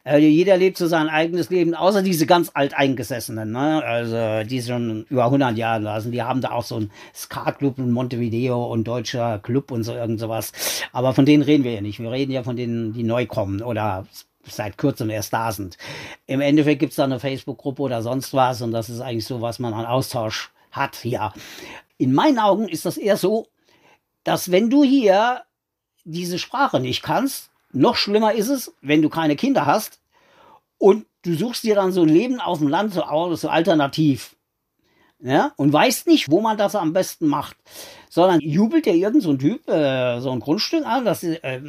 [0.04, 3.84] Äh, jeder lebt so sein eigenes Leben, außer diese ganz alteingesessenen, ne?
[3.84, 6.10] also die schon über 100 Jahre lassen.
[6.10, 10.18] Die haben da auch so einen Skatclub in Montevideo und deutscher Club und so irgend
[10.18, 10.52] sowas.
[10.92, 12.00] Aber von denen reden wir ja nicht.
[12.00, 14.06] Wir reden ja von denen, die neu kommen oder
[14.44, 15.76] seit kurzem erst da sind.
[16.26, 19.40] Im Endeffekt gibt es da eine Facebook-Gruppe oder sonst was und das ist eigentlich so,
[19.40, 21.32] was man an Austausch hat ja.
[21.98, 23.46] In meinen Augen ist das eher so,
[24.24, 25.42] dass wenn du hier
[26.04, 30.00] diese Sprache nicht kannst, noch schlimmer ist es, wenn du keine Kinder hast
[30.78, 34.36] und du suchst dir dann so ein Leben auf dem Land so, so alternativ.
[35.22, 37.58] Ja, und weißt nicht, wo man das am besten macht,
[38.08, 41.60] sondern jubelt dir irgend so ein Typ äh, so ein Grundstück an, das äh,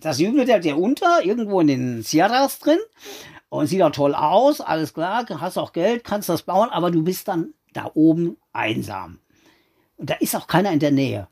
[0.00, 2.78] das jubelt der dir unter, irgendwo in den Sierras drin
[3.48, 7.02] und sieht auch toll aus, alles klar, hast auch Geld, kannst das bauen, aber du
[7.02, 9.20] bist dann da oben einsam.
[9.96, 11.28] Und da ist auch keiner in der Nähe.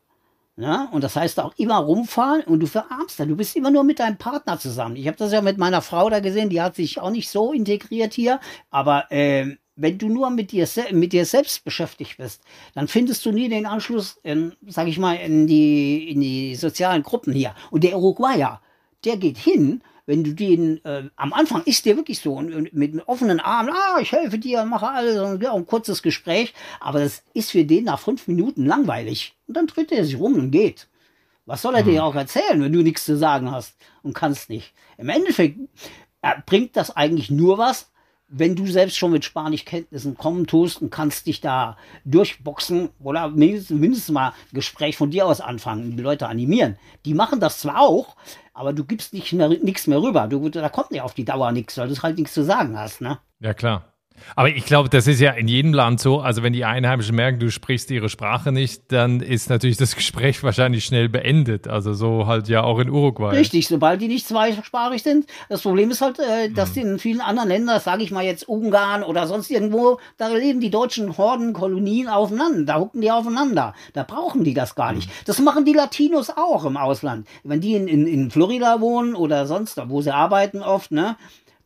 [0.58, 3.26] Ja, und das heißt auch immer rumfahren und du verarmst da.
[3.26, 4.96] Du bist immer nur mit deinem Partner zusammen.
[4.96, 7.52] Ich habe das ja mit meiner Frau da gesehen, die hat sich auch nicht so
[7.52, 12.42] integriert hier, aber äh, wenn du nur mit dir, mit dir selbst beschäftigt bist,
[12.74, 17.02] dann findest du nie den Anschluss, in, sag ich mal, in die, in die sozialen
[17.02, 17.54] Gruppen hier.
[17.70, 18.60] Und der Uruguayer,
[19.04, 22.72] der geht hin, wenn du den, äh, am Anfang ist der wirklich so und, und
[22.72, 27.00] mit offenen Armen, ah, ich helfe dir, mache alles und ja, ein kurzes Gespräch, aber
[27.00, 29.34] das ist für den nach fünf Minuten langweilig.
[29.46, 30.88] Und dann dreht er sich rum und geht.
[31.44, 31.90] Was soll er mhm.
[31.90, 34.72] dir auch erzählen, wenn du nichts zu sagen hast und kannst nicht?
[34.96, 35.58] Im Endeffekt
[36.46, 37.90] bringt das eigentlich nur was,
[38.28, 43.78] wenn du selbst schon mit Spanischkenntnissen kommen tust und kannst dich da durchboxen oder mindestens,
[43.78, 46.76] mindestens mal Gespräch von dir aus anfangen, die Leute animieren.
[47.04, 48.16] Die machen das zwar auch,
[48.52, 50.26] aber du gibst nicht mehr, nichts mehr rüber.
[50.26, 53.00] Du, da kommt ja auf die Dauer nichts, weil du halt nichts zu sagen hast,
[53.00, 53.18] ne?
[53.40, 53.92] Ja, klar.
[54.34, 56.20] Aber ich glaube, das ist ja in jedem Land so.
[56.20, 60.42] Also wenn die Einheimischen merken, du sprichst ihre Sprache nicht, dann ist natürlich das Gespräch
[60.42, 61.68] wahrscheinlich schnell beendet.
[61.68, 63.36] Also so halt ja auch in Uruguay.
[63.36, 65.26] Richtig, sobald die nicht zweisprachig sind.
[65.48, 66.82] Das Problem ist halt, äh, dass hm.
[66.82, 70.70] in vielen anderen Ländern, sage ich mal jetzt Ungarn oder sonst irgendwo, da leben die
[70.70, 72.64] deutschen Horden, Kolonien aufeinander.
[72.64, 73.74] Da hucken die aufeinander.
[73.92, 75.08] Da brauchen die das gar nicht.
[75.08, 75.16] Hm.
[75.26, 77.26] Das machen die Latinos auch im Ausland.
[77.44, 81.16] Wenn die in, in, in Florida wohnen oder sonst, wo sie arbeiten oft, ne,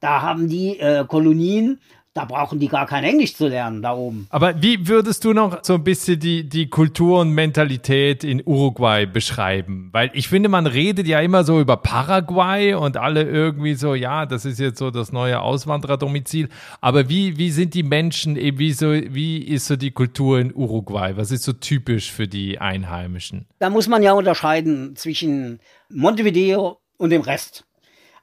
[0.00, 1.78] da haben die äh, Kolonien
[2.12, 4.26] Da brauchen die gar kein Englisch zu lernen da oben.
[4.30, 9.06] Aber wie würdest du noch so ein bisschen die, die Kultur und Mentalität in Uruguay
[9.06, 9.90] beschreiben?
[9.92, 14.26] Weil ich finde, man redet ja immer so über Paraguay und alle irgendwie so, ja,
[14.26, 16.48] das ist jetzt so das neue Auswandererdomizil.
[16.80, 21.12] Aber wie, wie sind die Menschen, wie, so, wie ist so die Kultur in Uruguay?
[21.16, 23.46] Was ist so typisch für die Einheimischen?
[23.60, 27.64] Da muss man ja unterscheiden zwischen Montevideo und dem Rest.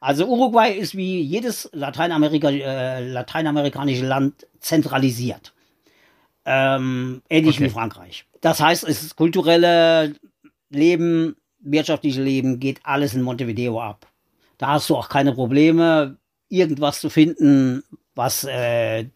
[0.08, 5.54] Also Uruguay ist wie jedes Lateinamerika, äh, lateinamerikanische Land zentralisiert.
[6.46, 7.66] Ähm, ähnlich okay.
[7.66, 8.26] wie Frankreich.
[8.40, 10.16] Das heißt, das kulturelle
[10.70, 14.08] Leben, wirtschaftliche Leben geht alles in Montevideo ab.
[14.58, 16.16] Da hast du auch keine Probleme,
[16.48, 17.84] irgendwas zu finden,
[18.16, 19.08] was, äh,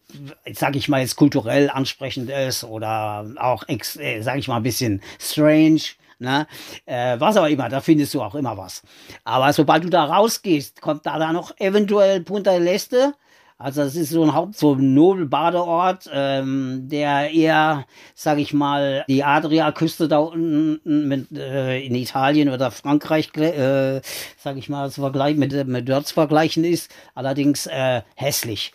[0.52, 4.62] sag ich mal, jetzt kulturell ansprechend ist oder auch, ex, äh, sag ich mal, ein
[4.62, 5.80] bisschen strange.
[6.22, 6.46] Ne?
[6.86, 8.82] Äh, was auch immer, da findest du auch immer was.
[9.24, 13.14] Aber sobald du da rausgehst, kommt da, da noch eventuell Punta del Este.
[13.58, 19.04] Also das ist so ein Haupt, so ein Nobelbadeort, ähm, der eher, sag ich mal,
[19.08, 24.00] die Adria-Küste da unten mit, äh, in Italien oder Frankreich, äh,
[24.36, 26.90] sag ich mal, zu vergleichen, mit, mit dort zu vergleichen ist.
[27.14, 28.72] Allerdings äh, hässlich.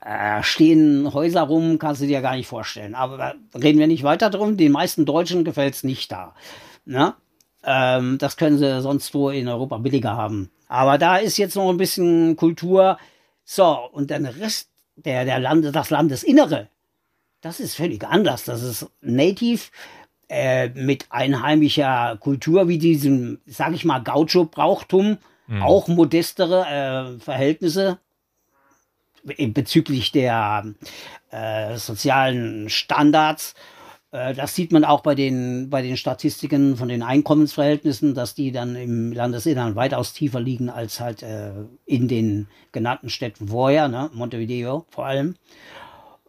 [0.00, 2.94] Äh, stehen Häuser rum, kannst du dir gar nicht vorstellen.
[2.94, 4.56] Aber reden wir nicht weiter drum.
[4.56, 6.34] Den meisten Deutschen gefällt's nicht da.
[6.84, 7.14] Ne?
[7.64, 10.50] Ähm, das können sie sonst wo in Europa billiger haben.
[10.68, 12.98] Aber da ist jetzt noch ein bisschen Kultur.
[13.44, 16.68] So, und dann der Rest, der, der Lande, das Landesinnere,
[17.40, 18.44] das ist völlig anders.
[18.44, 19.70] Das ist native
[20.28, 25.62] äh, mit einheimischer Kultur, wie diesem, sag ich mal, Gaucho-Brauchtum, mhm.
[25.62, 27.98] auch modestere äh, Verhältnisse
[29.24, 30.74] bezüglich der
[31.30, 33.54] äh, sozialen Standards
[34.14, 38.76] das sieht man auch bei den, bei den Statistiken von den Einkommensverhältnissen, dass die dann
[38.76, 41.50] im Landesinnern weitaus tiefer liegen als halt äh,
[41.84, 44.10] in den genannten Städten vorher, ne?
[44.14, 45.34] Montevideo vor allem.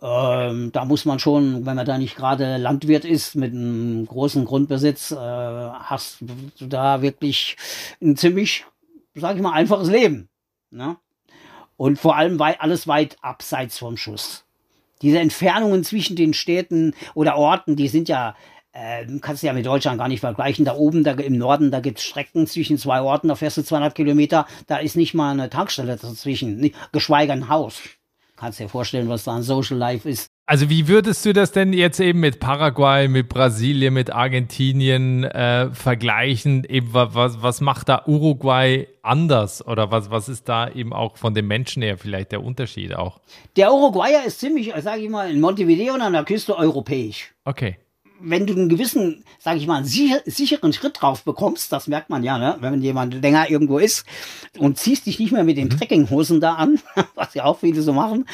[0.01, 4.45] Ähm, da muss man schon, wenn man da nicht gerade Landwirt ist mit einem großen
[4.45, 6.21] Grundbesitz, äh, hast
[6.57, 7.55] du da wirklich
[8.01, 8.65] ein ziemlich,
[9.13, 10.29] sag ich mal, einfaches Leben.
[10.71, 10.97] Ne?
[11.77, 14.44] Und vor allem weit, alles weit abseits vom Schuss.
[15.01, 18.35] Diese Entfernungen zwischen den Städten oder Orten, die sind ja,
[18.71, 20.65] äh, kannst du ja mit Deutschland gar nicht vergleichen.
[20.65, 23.95] Da oben, da im Norden, da gibt's Strecken zwischen zwei Orten, da fährst du 200
[23.95, 27.81] Kilometer, da ist nicht mal eine Tankstelle dazwischen, geschweige ein Haus.
[28.35, 30.29] Kannst dir vorstellen, was da ein Social Life ist.
[30.47, 35.71] Also wie würdest du das denn jetzt eben mit Paraguay, mit Brasilien, mit Argentinien äh,
[35.71, 36.63] vergleichen?
[36.65, 41.33] Eben was, was macht da Uruguay anders oder was, was ist da eben auch von
[41.33, 43.21] den Menschen her vielleicht der Unterschied auch?
[43.55, 47.33] Der Uruguayer ist ziemlich, sage ich mal, in Montevideo und an der Küste europäisch.
[47.43, 47.77] Okay
[48.19, 52.09] wenn du einen gewissen, sage ich mal, einen sicher, sicheren Schritt drauf bekommst, das merkt
[52.09, 52.57] man ja, ne?
[52.59, 54.05] wenn jemand länger irgendwo ist
[54.57, 55.77] und ziehst dich nicht mehr mit den mhm.
[55.77, 56.79] Trekkinghosen da an,
[57.15, 58.25] was ja auch viele so machen,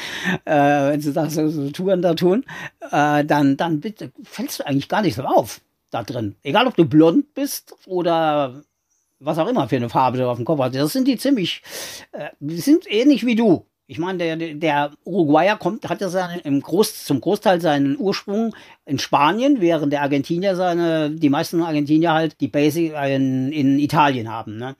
[0.44, 2.44] äh, wenn sie da so, so Touren da tun,
[2.90, 6.36] äh, dann, dann bitte, fällst du eigentlich gar nicht so auf da drin.
[6.42, 8.62] Egal, ob du blond bist oder
[9.20, 10.74] was auch immer für eine Farbe du auf dem Kopf hast.
[10.74, 11.62] Das sind die ziemlich,
[12.12, 13.66] äh, die sind ähnlich wie du.
[13.92, 18.56] Ich meine, der, der Uruguayer kommt, hat ja seine, im Groß, zum Großteil seinen Ursprung
[18.86, 24.30] in Spanien, während der Argentinier seine, die meisten Argentinier halt die Basic in, in Italien
[24.30, 24.56] haben.
[24.56, 24.76] Ne?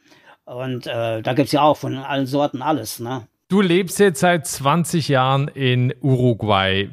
[0.46, 3.00] Und äh, da gibt's ja auch von allen Sorten alles.
[3.00, 3.26] Ne?
[3.48, 6.88] Du lebst jetzt seit 20 Jahren in Uruguay.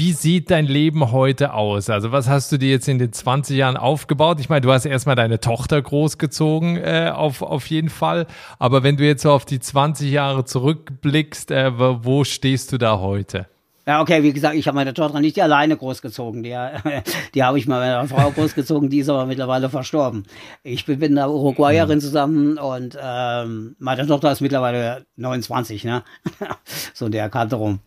[0.00, 1.90] Wie sieht dein Leben heute aus?
[1.90, 4.40] Also was hast du dir jetzt in den 20 Jahren aufgebaut?
[4.40, 8.26] Ich meine, du hast erstmal deine Tochter großgezogen, äh, auf, auf jeden Fall.
[8.58, 12.98] Aber wenn du jetzt so auf die 20 Jahre zurückblickst, äh, wo stehst du da
[12.98, 13.46] heute?
[13.86, 16.44] Ja, okay, wie gesagt, ich habe meine Tochter nicht alleine großgezogen.
[16.44, 16.56] Die,
[17.34, 20.24] die habe ich mal mit einer Frau großgezogen, die ist aber mittlerweile verstorben.
[20.62, 22.00] Ich bin mit einer Uruguayerin mhm.
[22.00, 26.04] zusammen und ähm, meine Tochter ist mittlerweile 29, ne?
[26.94, 27.80] so in der Kante rum.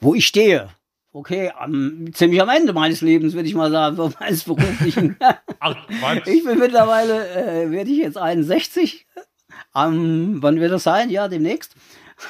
[0.00, 0.68] Wo ich stehe,
[1.12, 5.16] okay, am, ziemlich am Ende meines Lebens, würde ich mal sagen, meines beruflichen.
[6.26, 9.06] Ich bin mittlerweile, äh, werde ich jetzt 61.
[9.72, 11.10] Am, wann wird das sein?
[11.10, 11.74] Ja, demnächst.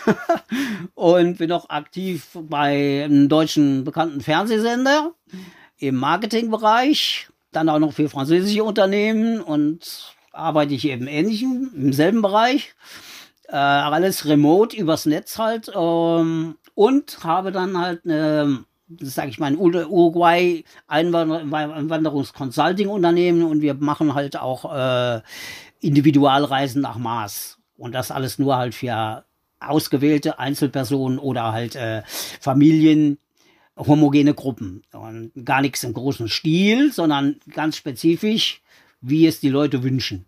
[0.95, 5.13] und bin noch aktiv bei einem deutschen bekannten Fernsehsender
[5.79, 12.23] im Marketingbereich, dann auch noch für französische Unternehmen und arbeite ich eben ähnlichem, im selben
[12.23, 12.75] Bereich.
[13.49, 15.71] Äh, alles remote übers Netz halt.
[15.75, 18.65] Ähm, und habe dann halt eine
[19.01, 25.23] sage ich mal, ein Uruguay Einwanderungs-Consulting-Unternehmen und wir machen halt auch äh,
[25.81, 27.59] Individualreisen nach Mars.
[27.77, 29.25] Und das alles nur halt für
[29.61, 32.03] ausgewählte Einzelpersonen oder halt äh,
[32.41, 33.19] Familien,
[33.77, 34.83] homogene Gruppen.
[34.93, 38.61] Und gar nichts im großen Stil, sondern ganz spezifisch,
[39.01, 40.27] wie es die Leute wünschen.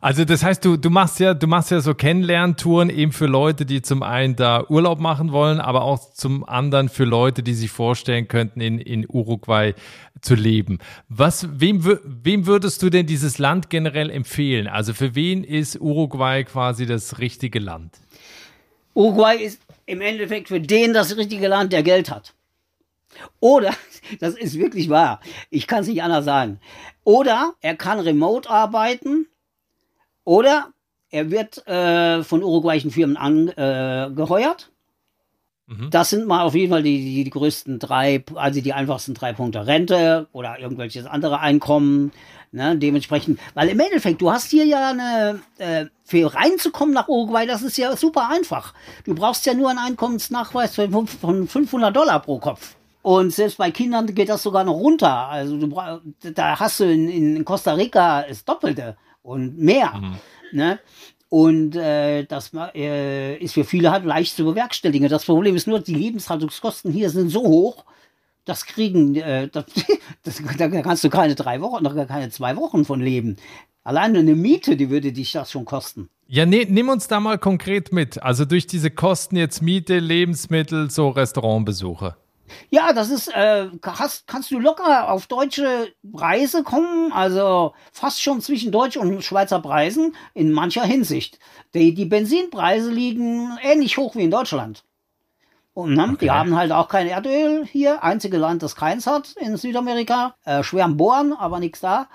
[0.00, 3.66] Also das heißt, du, du machst ja, du machst ja so Kennenlerntouren eben für Leute,
[3.66, 7.70] die zum einen da Urlaub machen wollen, aber auch zum anderen für Leute, die sich
[7.70, 9.74] vorstellen könnten, in, in Uruguay
[10.22, 10.78] zu leben.
[11.08, 14.66] Was, wem, wem würdest du denn dieses Land generell empfehlen?
[14.66, 17.98] Also für wen ist Uruguay quasi das richtige Land?
[18.94, 22.34] Uruguay ist im Endeffekt für den das richtige Land, der Geld hat.
[23.40, 23.74] Oder,
[24.20, 25.20] das ist wirklich wahr,
[25.50, 26.58] ich kann es nicht anders sagen.
[27.04, 29.26] Oder er kann remote arbeiten
[30.24, 30.72] oder
[31.10, 34.70] er wird äh, von uruguayischen Firmen angeheuert.
[35.68, 35.90] Äh, mhm.
[35.90, 39.32] Das sind mal auf jeden Fall die, die, die größten drei, also die einfachsten drei
[39.32, 39.66] Punkte.
[39.66, 42.12] Rente oder irgendwelches andere Einkommen.
[42.52, 47.46] Ne, dementsprechend, weil im Endeffekt, du hast hier ja eine, äh, für reinzukommen nach Uruguay,
[47.46, 48.74] das ist ja super einfach.
[49.04, 52.74] Du brauchst ja nur einen Einkommensnachweis von 500 Dollar pro Kopf.
[53.02, 55.28] Und selbst bei Kindern geht das sogar noch runter.
[55.28, 55.72] Also du,
[56.34, 59.94] da hast du in, in Costa Rica das Doppelte und mehr.
[59.94, 60.16] Mhm.
[60.52, 60.78] Ne?
[61.28, 65.08] Und äh, das äh, ist für viele halt leicht zu bewerkstelligen.
[65.08, 67.84] Das Problem ist nur, die Lebenshaltungskosten hier sind so hoch,
[68.44, 69.64] das kriegen, äh, das,
[70.24, 73.36] das, da kannst du keine drei Wochen, noch keine zwei Wochen von leben.
[73.84, 76.10] Alleine eine Miete, die würde dich das schon kosten.
[76.26, 78.22] Ja, ne, nimm uns da mal konkret mit.
[78.22, 82.16] Also durch diese Kosten jetzt Miete, Lebensmittel, so Restaurantbesuche.
[82.70, 88.40] Ja, das ist, äh, hast, kannst du locker auf deutsche Preise kommen, also fast schon
[88.40, 91.38] zwischen Deutsch und Schweizer Preisen in mancher Hinsicht.
[91.74, 94.84] Die, die Benzinpreise liegen ähnlich hoch wie in Deutschland.
[95.72, 96.16] Und ne, okay.
[96.22, 100.34] die haben halt auch kein Erdöl hier, einzige Land, das keins hat in Südamerika.
[100.44, 102.08] Äh, schwer am Bohren, aber nichts da.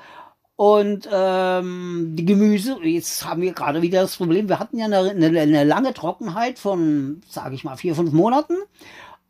[0.57, 5.11] Und ähm, die Gemüse, jetzt haben wir gerade wieder das Problem, wir hatten ja eine,
[5.11, 8.55] eine, eine lange Trockenheit von, sage ich mal, vier, fünf Monaten.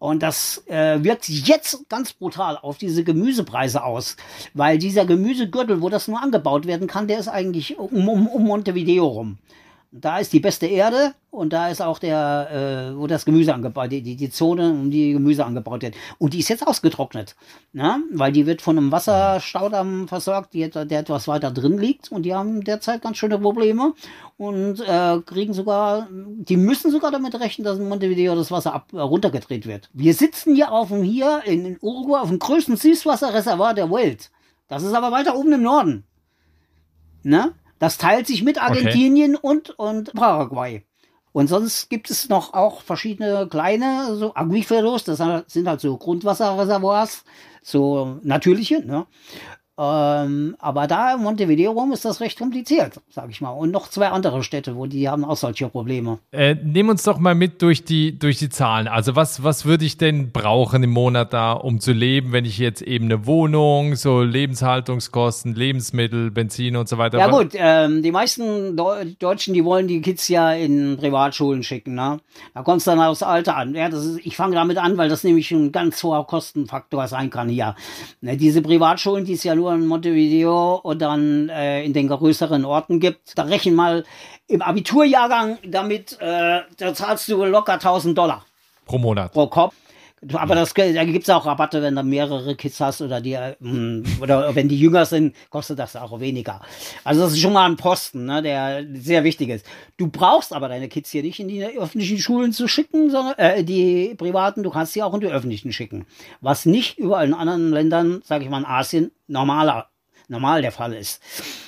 [0.06, 4.16] Und das äh, wirkt jetzt ganz brutal auf diese Gemüsepreise aus,
[4.54, 8.44] weil dieser Gemüsegürtel, wo das nur angebaut werden kann, der ist eigentlich um, um, um
[8.44, 9.38] Montevideo rum.
[9.98, 13.94] Da ist die beste Erde und da ist auch der, äh, wo das Gemüse angebaut,
[13.94, 15.96] die, die, die Zone, um die Gemüse angebaut wird.
[16.18, 17.38] Und die ist jetzt ausgetrocknet,
[17.72, 18.04] ne?
[18.12, 22.34] weil die wird von einem Wasserstaudamm versorgt, die, der etwas weiter drin liegt und die
[22.34, 23.94] haben derzeit ganz schöne Probleme
[24.36, 28.90] und äh, kriegen sogar, die müssen sogar damit rechnen, dass in Montevideo das Wasser ab,
[28.92, 29.90] äh, runtergedreht wird.
[29.94, 34.30] Wir sitzen hier auf dem, hier in, in Uruguay auf dem größten Süßwasserreservoir der Welt.
[34.68, 36.04] Das ist aber weiter oben im Norden.
[37.24, 37.54] Ne?
[37.80, 39.48] Das teilt sich mit Argentinien okay.
[39.48, 40.86] und, und Paraguay.
[41.32, 47.26] Und sonst gibt es noch auch verschiedene kleine so Aquiferos, das sind halt so Grundwasserreservoirs,
[47.62, 49.06] so natürliche, ne?
[49.78, 53.50] Ähm, aber da in Montevideo rum ist das recht kompliziert, sag ich mal.
[53.50, 56.20] Und noch zwei andere Städte, wo die haben auch solche Probleme.
[56.32, 58.88] Äh, nehm uns doch mal mit durch die, durch die Zahlen.
[58.88, 62.58] Also was, was würde ich denn brauchen im Monat da, um zu leben, wenn ich
[62.58, 67.18] jetzt eben eine Wohnung, so Lebenshaltungskosten, Lebensmittel, Benzin und so weiter.
[67.18, 71.96] Ja gut, ähm, die meisten Deutschen, die wollen die Kids ja in Privatschulen schicken.
[71.96, 72.22] Ne?
[72.54, 73.76] Da kommt es dann aufs Alter an.
[73.76, 77.30] Ja, das ist, ich fange damit an, weil das nämlich ein ganz hoher Kostenfaktor sein
[77.30, 77.76] kann hier.
[78.22, 82.08] Ne, diese Privatschulen, die es ja nur nur in Montevideo und dann äh, in den
[82.08, 83.38] größeren Orten gibt.
[83.38, 84.06] Da rechnen mal
[84.48, 88.46] im Abiturjahrgang damit, äh, da zahlst du locker 1000 Dollar.
[88.86, 89.34] Pro Monat.
[89.34, 89.74] Pro Kopf.
[90.34, 94.04] Aber das, da gibt es auch Rabatte, wenn du mehrere Kids hast oder die, hm,
[94.22, 96.62] oder wenn die jünger sind, kostet das auch weniger.
[97.04, 99.66] Also das ist schon mal ein Posten, ne, der sehr wichtig ist.
[99.98, 103.64] Du brauchst aber deine Kids hier nicht in die öffentlichen Schulen zu schicken, sondern äh,
[103.64, 106.06] die privaten, du kannst sie auch in die öffentlichen schicken.
[106.42, 109.90] Was nicht überall in anderen Ländern, sage ich mal in Asien, normaler
[110.28, 111.22] normal der Fall ist.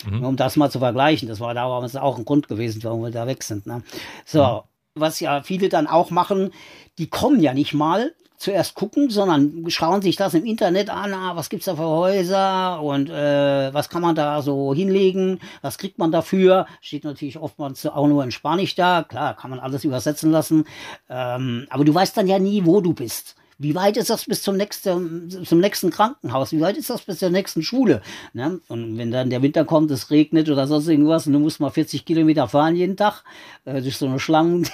[0.10, 0.24] Mhm.
[0.24, 3.28] Um das mal zu vergleichen, das war damals auch ein Grund gewesen, warum wir da
[3.28, 3.68] weg sind.
[3.68, 3.84] Ne?
[4.26, 5.02] So, mhm.
[5.02, 6.52] was ja viele dann auch machen,
[6.98, 11.36] die kommen ja nicht mal zuerst gucken, sondern schauen sich das im Internet an, ah,
[11.36, 15.98] was gibt's da für Häuser und äh, was kann man da so hinlegen, was kriegt
[15.98, 20.32] man dafür, steht natürlich oftmals auch nur in Spanisch da, klar, kann man alles übersetzen
[20.32, 20.66] lassen,
[21.10, 23.36] ähm, aber du weißt dann ja nie, wo du bist.
[23.60, 26.52] Wie weit ist das bis zum nächsten, zum nächsten Krankenhaus?
[26.52, 28.04] Wie weit ist das bis zur nächsten Schule?
[28.34, 28.60] Ne?
[28.68, 31.72] Und wenn dann der Winter kommt, es regnet oder sonst irgendwas und du musst mal
[31.72, 33.24] 40 Kilometer fahren jeden Tag
[33.66, 34.68] äh, durch so eine Schlangen,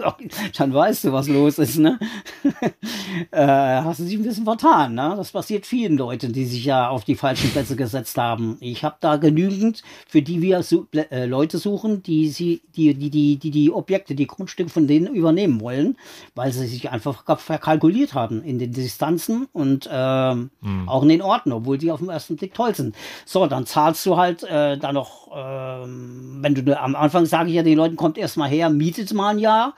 [0.58, 1.78] dann weißt du, was los ist.
[1.78, 2.00] Ne?
[3.30, 4.94] äh, hast du dich ein bisschen vertan.
[4.94, 5.14] Ne?
[5.16, 8.56] Das passiert vielen Leuten, die sich ja auf die falschen Plätze gesetzt haben.
[8.58, 13.10] Ich habe da genügend, für die wir so, äh, Leute suchen, die, sie, die, die,
[13.10, 15.96] die, die die Objekte, die Grundstücke von denen übernehmen wollen,
[16.34, 20.88] weil sie sich einfach verkalkuliert haben haben in den Distanzen und ähm, mhm.
[20.88, 22.96] auch in den Orten, obwohl die auf den ersten Blick toll sind.
[23.24, 27.56] So, dann zahlst du halt äh, da noch, ähm, wenn du am Anfang sage ich
[27.56, 29.74] ja den Leuten, kommt erstmal her, mietet mal ein Jahr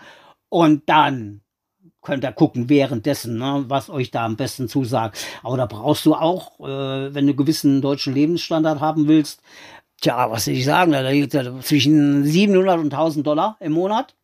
[0.49, 1.41] und dann
[2.03, 5.19] könnt ihr gucken währenddessen, ne, was euch da am besten zusagt.
[5.43, 9.43] Aber da brauchst du auch, äh, wenn du einen gewissen deutschen Lebensstandard haben willst,
[10.01, 10.93] Tja, was soll ich sagen?
[10.93, 14.15] Da liegt ja zwischen 700 und 1000 Dollar im Monat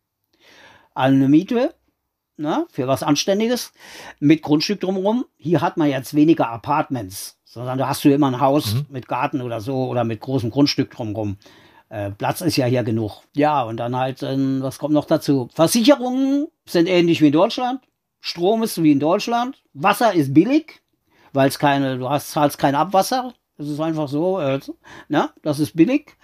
[0.93, 1.73] an eine Miete.
[2.35, 3.73] Ne, für was Anständiges
[4.19, 5.25] mit Grundstück drumherum.
[5.37, 8.85] Hier hat man jetzt weniger Apartments, sondern da hast du immer ein Haus mhm.
[8.89, 11.37] mit Garten oder so oder mit großem Grundstück drumherum.
[11.89, 13.21] Äh, Platz ist ja hier genug.
[13.35, 15.49] Ja, und dann halt, äh, was kommt noch dazu?
[15.53, 17.81] Versicherungen sind ähnlich wie in Deutschland.
[18.19, 19.61] Strom ist wie in Deutschland.
[19.73, 20.81] Wasser ist billig,
[21.33, 23.35] weil es keine, du hast zahlst kein Abwasser.
[23.63, 24.59] Das ist einfach so, äh,
[25.07, 25.29] ne?
[25.41, 26.17] das ist billig.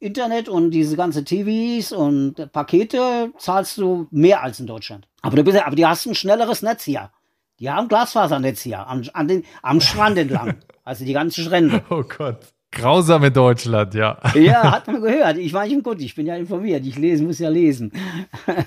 [0.00, 5.08] Internet und diese ganze TVs und Pakete zahlst du mehr als in Deutschland.
[5.22, 7.10] Aber du bist, aber die hast ein schnelleres Netz hier.
[7.58, 10.56] Die haben Glasfasernetz hier am, an den, am Strand entlang.
[10.86, 11.82] Also die ganzen Strände.
[11.88, 12.40] Oh Gott.
[12.70, 14.18] Grausam in Deutschland, ja.
[14.34, 15.38] Ja, hat man gehört.
[15.38, 16.84] Ich meine, gut, ich bin ja informiert.
[16.84, 17.90] Ich lesen, muss ja lesen.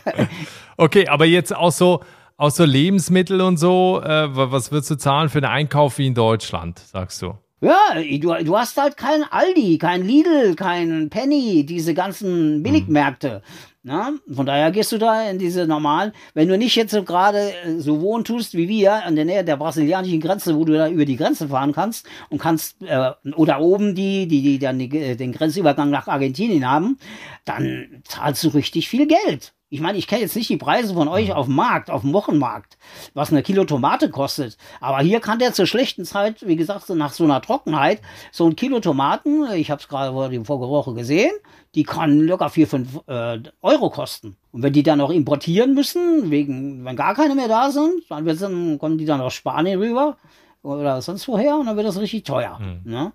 [0.77, 1.99] okay, aber jetzt auch so,
[2.35, 6.15] auch so Lebensmittel und so, äh, was würdest du zahlen für einen Einkauf wie in
[6.15, 7.37] Deutschland, sagst du?
[7.59, 13.41] Ja, du, du hast halt kein Aldi, kein Lidl, kein Penny, diese ganzen Billigmärkte.
[13.81, 17.53] Na, von daher gehst du da in diese normalen, wenn du nicht jetzt so gerade
[17.63, 20.89] äh, so wohnen tust wie wir an der Nähe der brasilianischen Grenze, wo du da
[20.89, 24.95] über die Grenze fahren kannst und kannst, äh, oder oben die, die, die dann die,
[24.95, 26.99] äh, den Grenzübergang nach Argentinien haben,
[27.45, 29.53] dann zahlst du richtig viel Geld.
[29.69, 32.13] Ich meine, ich kenne jetzt nicht die Preise von euch auf dem Markt, auf dem
[32.13, 32.77] Wochenmarkt,
[33.13, 34.57] was eine Kilo Tomate kostet.
[34.79, 38.01] Aber hier kann der zur schlechten Zeit, wie gesagt, nach so einer Trockenheit,
[38.31, 41.31] so ein Kilo Tomaten, ich habe es gerade vor die vorige Woche gesehen,
[41.75, 44.37] die kann locker 4, 5 äh, Euro kosten.
[44.51, 48.25] Und wenn die dann noch importieren müssen, wegen, wenn gar keine mehr da sind, dann,
[48.25, 50.15] dann kommen die dann aus Spanien rüber
[50.63, 52.57] oder sonst woher und dann wird das richtig teuer.
[52.59, 52.89] Mhm.
[52.89, 53.11] Ne?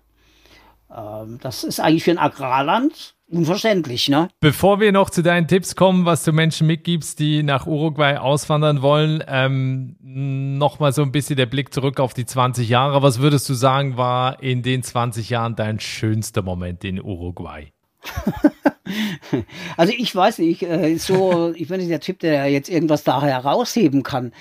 [0.95, 4.29] Ähm, das ist eigentlich für ein Agrarland unverständlich, ne?
[4.39, 8.81] Bevor wir noch zu deinen Tipps kommen, was du Menschen mitgibst, die nach Uruguay auswandern
[8.81, 13.01] wollen, ähm, nochmal so ein bisschen der Blick zurück auf die 20 Jahre.
[13.01, 17.71] Was würdest du sagen, war in den 20 Jahren dein schönster Moment in Uruguay?
[19.77, 23.21] also ich weiß nicht, äh, so, ich bin nicht der Typ, der jetzt irgendwas da
[23.21, 24.33] herausheben kann.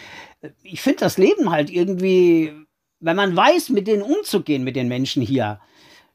[0.63, 2.53] Ich finde das Leben halt irgendwie,
[3.01, 5.61] wenn man weiß, mit denen umzugehen, mit den Menschen hier,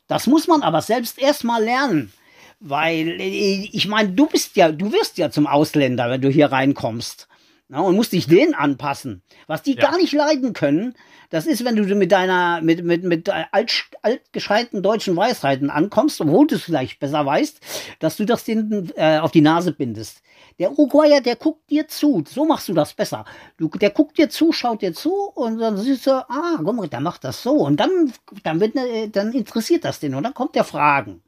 [0.07, 2.13] das muss man aber selbst erstmal lernen.
[2.59, 6.51] Weil, äh, ich meine, du bist ja, du wirst ja zum Ausländer, wenn du hier
[6.51, 7.27] reinkommst.
[7.69, 9.21] Ja, und musst dich denen anpassen.
[9.45, 9.81] Was die ja.
[9.81, 10.95] gar nicht leiden können,
[11.29, 16.47] das ist, wenn du mit deiner, mit, mit, mit alt, altgescheiten deutschen Weisheiten ankommst, obwohl
[16.47, 17.59] du es vielleicht besser weißt,
[17.99, 20.21] dass du das denen äh, auf die Nase bindest.
[20.59, 22.23] Der Uruguayer, der guckt dir zu.
[22.25, 23.25] So machst du das besser.
[23.57, 26.87] Du, der guckt dir zu, schaut dir zu und dann siehst du, ah, guck mal,
[26.87, 27.51] der macht das so.
[27.51, 31.21] Und dann, dann, wird, äh, dann interessiert das den und dann kommt der Fragen.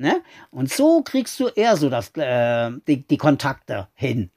[0.00, 0.22] Ne?
[0.52, 4.30] Und so kriegst du eher so das, äh, die, die Kontakte hin.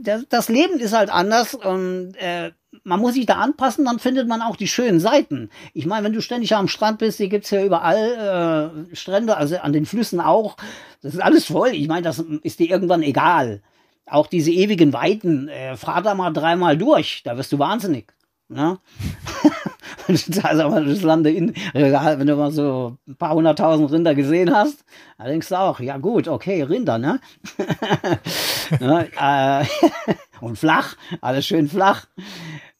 [0.00, 4.26] Das, das Leben ist halt anders und äh, man muss sich da anpassen, dann findet
[4.26, 5.50] man auch die schönen Seiten.
[5.74, 9.58] Ich meine, wenn du ständig am Strand bist, hier gibt's ja überall äh, Strände, also
[9.58, 10.56] an den Flüssen auch.
[11.02, 11.74] Das ist alles voll.
[11.74, 13.60] Ich meine, das ist dir irgendwann egal.
[14.06, 18.14] Auch diese ewigen Weiten, äh, fahr da mal dreimal durch, da wirst du wahnsinnig.
[18.48, 18.78] Ne?
[20.28, 24.84] das Lande in Regal, wenn du mal so ein paar hunderttausend Rinder gesehen hast,
[25.18, 27.20] da denkst du auch, ja gut, okay, Rinder, ne?
[28.80, 29.64] ne äh,
[30.40, 32.06] und flach, alles schön flach.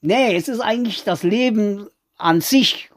[0.01, 2.91] Nee, es ist eigentlich das Leben an sich.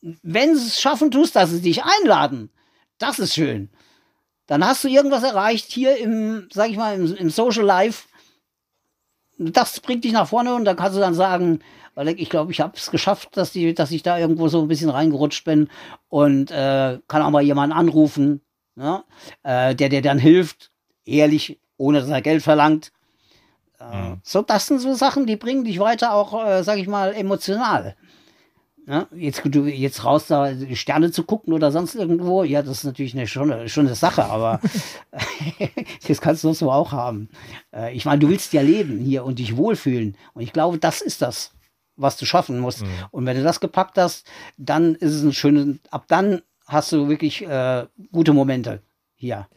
[0.00, 2.50] Wenn es schaffen tust, dass sie dich einladen,
[2.98, 3.70] das ist schön.
[4.46, 8.08] Dann hast du irgendwas erreicht hier im, sag ich mal, im, im Social Life.
[9.42, 11.60] Das bringt dich nach vorne und dann kannst du dann sagen,
[11.94, 14.68] weil ich glaube, ich habe es geschafft, dass, die, dass ich da irgendwo so ein
[14.68, 15.70] bisschen reingerutscht bin
[16.08, 18.42] und äh, kann auch mal jemanden anrufen,
[18.74, 19.02] ne?
[19.42, 20.70] äh, der dir dann hilft,
[21.06, 22.92] ehrlich, ohne dass er Geld verlangt.
[23.80, 24.20] Äh, mhm.
[24.22, 27.96] So, das sind so Sachen, die bringen dich weiter auch, äh, sag ich mal, emotional.
[28.90, 32.78] Ja, jetzt, du, jetzt raus da die Sterne zu gucken oder sonst irgendwo, ja, das
[32.78, 34.60] ist natürlich eine, schon eine Sache, aber
[36.08, 37.28] das kannst du so auch haben.
[37.72, 40.16] Äh, ich meine, du willst ja leben hier und dich wohlfühlen.
[40.34, 41.52] Und ich glaube, das ist das
[42.00, 42.82] was du schaffen musst.
[42.82, 42.88] Mhm.
[43.10, 44.26] Und wenn du das gepackt hast,
[44.56, 48.82] dann ist es ein schönes, ab dann hast du wirklich äh, gute Momente
[49.14, 49.48] hier.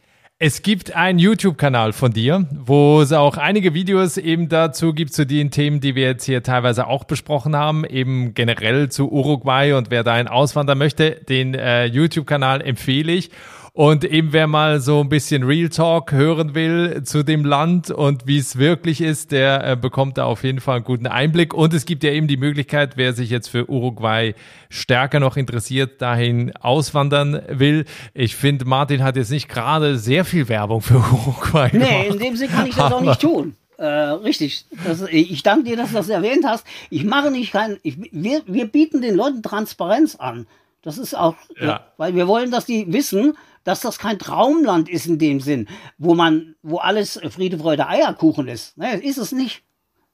[0.46, 5.24] Es gibt einen YouTube-Kanal von dir, wo es auch einige Videos eben dazu gibt, zu
[5.24, 9.90] den Themen, die wir jetzt hier teilweise auch besprochen haben, eben generell zu Uruguay und
[9.90, 13.30] wer dahin auswandern möchte, den äh, YouTube-Kanal empfehle ich.
[13.76, 18.24] Und eben wer mal so ein bisschen Real Talk hören will zu dem Land und
[18.24, 21.52] wie es wirklich ist, der äh, bekommt da auf jeden Fall einen guten Einblick.
[21.52, 24.36] Und es gibt ja eben die Möglichkeit, wer sich jetzt für Uruguay
[24.68, 27.84] stärker noch interessiert, dahin auswandern will.
[28.14, 31.90] Ich finde, Martin hat jetzt nicht gerade sehr viel Werbung für Uruguay nee, gemacht.
[31.90, 33.56] Nee, in dem Sinne kann ich das auch nicht tun.
[33.76, 34.66] Äh, richtig.
[34.84, 36.64] Das, ich danke dir, dass du das erwähnt hast.
[36.90, 40.46] Ich mache nicht kein, ich, wir, wir bieten den Leuten Transparenz an.
[40.82, 41.80] Das ist auch, ja.
[41.96, 46.14] weil wir wollen, dass die wissen, dass das kein Traumland ist in dem Sinn, wo
[46.14, 48.78] man, wo alles Friede, Freude, Eierkuchen ist.
[48.78, 49.64] Ne, ist es nicht.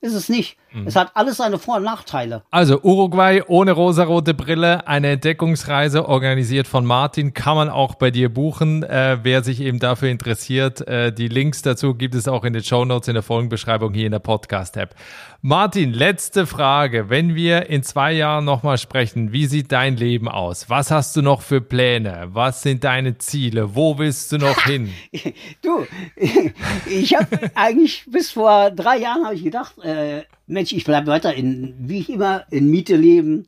[0.01, 0.57] Ist es nicht.
[0.73, 0.87] Mhm.
[0.87, 2.43] Es hat alles seine Vor- und Nachteile.
[2.51, 8.33] Also Uruguay ohne rosarote Brille, eine Entdeckungsreise organisiert von Martin, kann man auch bei dir
[8.33, 8.83] buchen.
[8.83, 12.63] Äh, wer sich eben dafür interessiert, äh, die Links dazu gibt es auch in den
[12.63, 14.95] Show Notes in der Folgenbeschreibung hier in der Podcast-App.
[15.43, 17.09] Martin, letzte Frage.
[17.09, 20.69] Wenn wir in zwei Jahren nochmal sprechen, wie sieht dein Leben aus?
[20.69, 22.29] Was hast du noch für Pläne?
[22.33, 23.75] Was sind deine Ziele?
[23.75, 24.93] Wo willst du noch hin?
[25.63, 25.87] du,
[26.87, 31.33] ich habe eigentlich bis vor drei Jahren habe ich gedacht, äh, Mensch, ich bleibe weiter
[31.35, 33.47] in, wie ich immer, in Miete leben.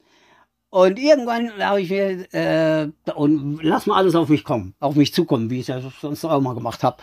[0.71, 5.13] Und irgendwann habe ich mir, äh, und lass mal alles auf mich kommen, auf mich
[5.13, 6.97] zukommen, wie ich ja sonst auch mal gemacht habe.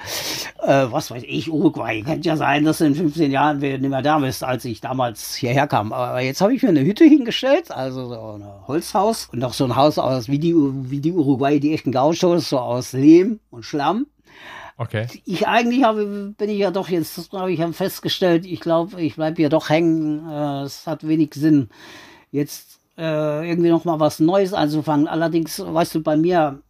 [0.64, 2.02] Äh, was weiß ich, Uruguay.
[2.02, 5.36] Könnte ja sein, dass in 15 Jahren wir nicht mehr da bist, als ich damals
[5.36, 5.94] hierher kam.
[5.94, 9.66] Aber jetzt habe ich mir eine Hütte hingestellt, also so ein Holzhaus und noch so
[9.66, 13.66] ein Haus aus, wie die, wie die Uruguay, die echten Gauchos, so aus Lehm und
[13.66, 14.08] Schlamm.
[14.80, 15.08] Okay.
[15.26, 19.36] Ich eigentlich habe, bin ich ja doch jetzt, habe ich festgestellt, ich glaube, ich bleibe
[19.36, 20.26] hier doch hängen.
[20.26, 21.68] Äh, es hat wenig Sinn,
[22.32, 25.10] jetzt äh, irgendwie noch mal was Neues anzufangen.
[25.10, 26.62] Allerdings, weißt du, bei mir,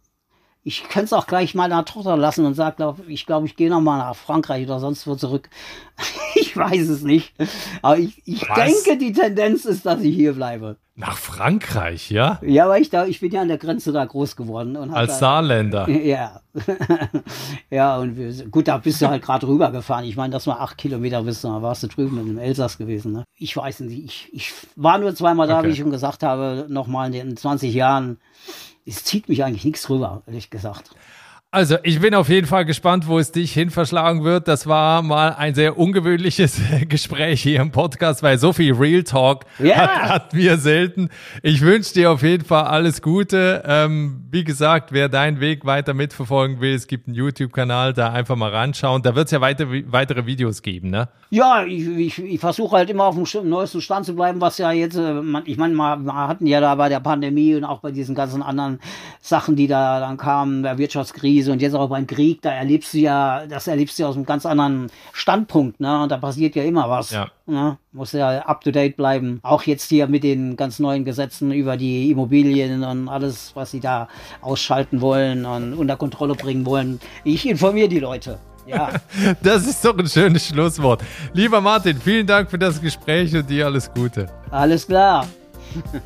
[0.62, 3.70] ich könnte es auch gleich meiner Tochter lassen und sage, glaub, ich glaube, ich gehe
[3.70, 5.48] noch mal nach Frankreich oder sonst wo zurück.
[6.34, 7.34] ich weiß es nicht.
[7.80, 10.76] Aber ich, ich denke, die Tendenz ist, dass ich hier bleibe.
[10.96, 12.38] Nach Frankreich, ja?
[12.42, 14.76] Ja, weil ich da, ich bin ja an der Grenze da groß geworden.
[14.76, 15.88] Und Als da, Saarländer.
[15.88, 16.42] Ja.
[17.70, 20.04] ja, und wir, gut, da bist du halt gerade rübergefahren.
[20.04, 23.12] Ich meine, das war acht Kilometer bis da warst du drüben im Elsass gewesen.
[23.12, 23.24] Ne?
[23.36, 25.68] Ich weiß nicht, ich, ich war nur zweimal da, okay.
[25.68, 28.18] wie ich schon gesagt habe, nochmal in den 20 Jahren.
[28.86, 30.90] Es zieht mich eigentlich nichts rüber, ehrlich gesagt.
[31.52, 34.46] Also, ich bin auf jeden Fall gespannt, wo es dich hin verschlagen wird.
[34.46, 39.46] Das war mal ein sehr ungewöhnliches Gespräch hier im Podcast, weil so viel Real Talk
[39.58, 39.74] ja.
[39.78, 41.08] hat, hat wir selten.
[41.42, 43.64] Ich wünsche dir auf jeden Fall alles Gute.
[43.66, 48.36] Ähm, wie gesagt, wer deinen Weg weiter mitverfolgen will, es gibt einen YouTube-Kanal, da einfach
[48.36, 49.02] mal ranschauen.
[49.02, 51.08] Da wird es ja weiter, weitere Videos geben, ne?
[51.30, 54.70] Ja, ich, ich, ich versuche halt immer auf dem neuesten Stand zu bleiben, was ja
[54.70, 58.14] jetzt, äh, ich meine, wir hatten ja da bei der Pandemie und auch bei diesen
[58.14, 58.78] ganzen anderen
[59.20, 62.92] Sachen, die da dann kamen, der Wirtschaftskrise, Krise und jetzt auch beim Krieg, da erlebst
[62.92, 66.02] du ja, das erlebst du ja aus einem ganz anderen Standpunkt, ne?
[66.02, 67.10] Und da passiert ja immer was.
[67.10, 67.30] Ja.
[67.46, 67.78] Ne?
[67.92, 69.40] Muss ja up to date bleiben.
[69.42, 73.80] Auch jetzt hier mit den ganz neuen Gesetzen über die Immobilien und alles, was sie
[73.80, 74.08] da
[74.42, 77.00] ausschalten wollen und unter Kontrolle bringen wollen.
[77.24, 78.38] Ich informiere die Leute.
[78.66, 78.90] Ja.
[79.42, 81.02] Das ist doch ein schönes Schlusswort.
[81.32, 84.28] Lieber Martin, vielen Dank für das Gespräch und dir alles Gute.
[84.50, 85.26] Alles klar.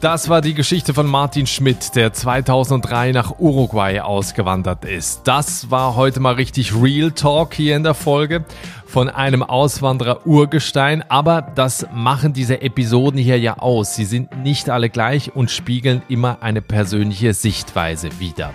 [0.01, 5.23] Das war die Geschichte von Martin Schmidt, der 2003 nach Uruguay ausgewandert ist.
[5.25, 8.45] Das war heute mal richtig Real Talk hier in der Folge
[8.87, 11.03] von einem Auswanderer Urgestein.
[11.09, 13.95] Aber das machen diese Episoden hier ja aus.
[13.95, 18.53] Sie sind nicht alle gleich und spiegeln immer eine persönliche Sichtweise wider.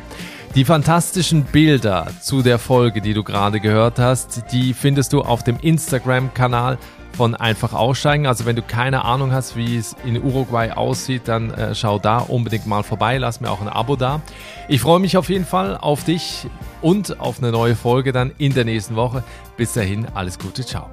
[0.55, 5.43] Die fantastischen Bilder zu der Folge, die du gerade gehört hast, die findest du auf
[5.43, 6.79] dem Instagram-Kanal
[7.19, 8.27] von einfach aussteigen.
[8.27, 12.19] Also wenn du keine Ahnung hast, wie es in Uruguay aussieht, dann äh, schau da
[12.19, 13.17] unbedingt mal vorbei.
[13.17, 14.21] Lass mir auch ein Abo da.
[14.69, 16.47] Ich freue mich auf jeden Fall auf dich
[16.81, 19.25] und auf eine neue Folge dann in der nächsten Woche.
[19.57, 20.89] Bis dahin, alles Gute, ciao.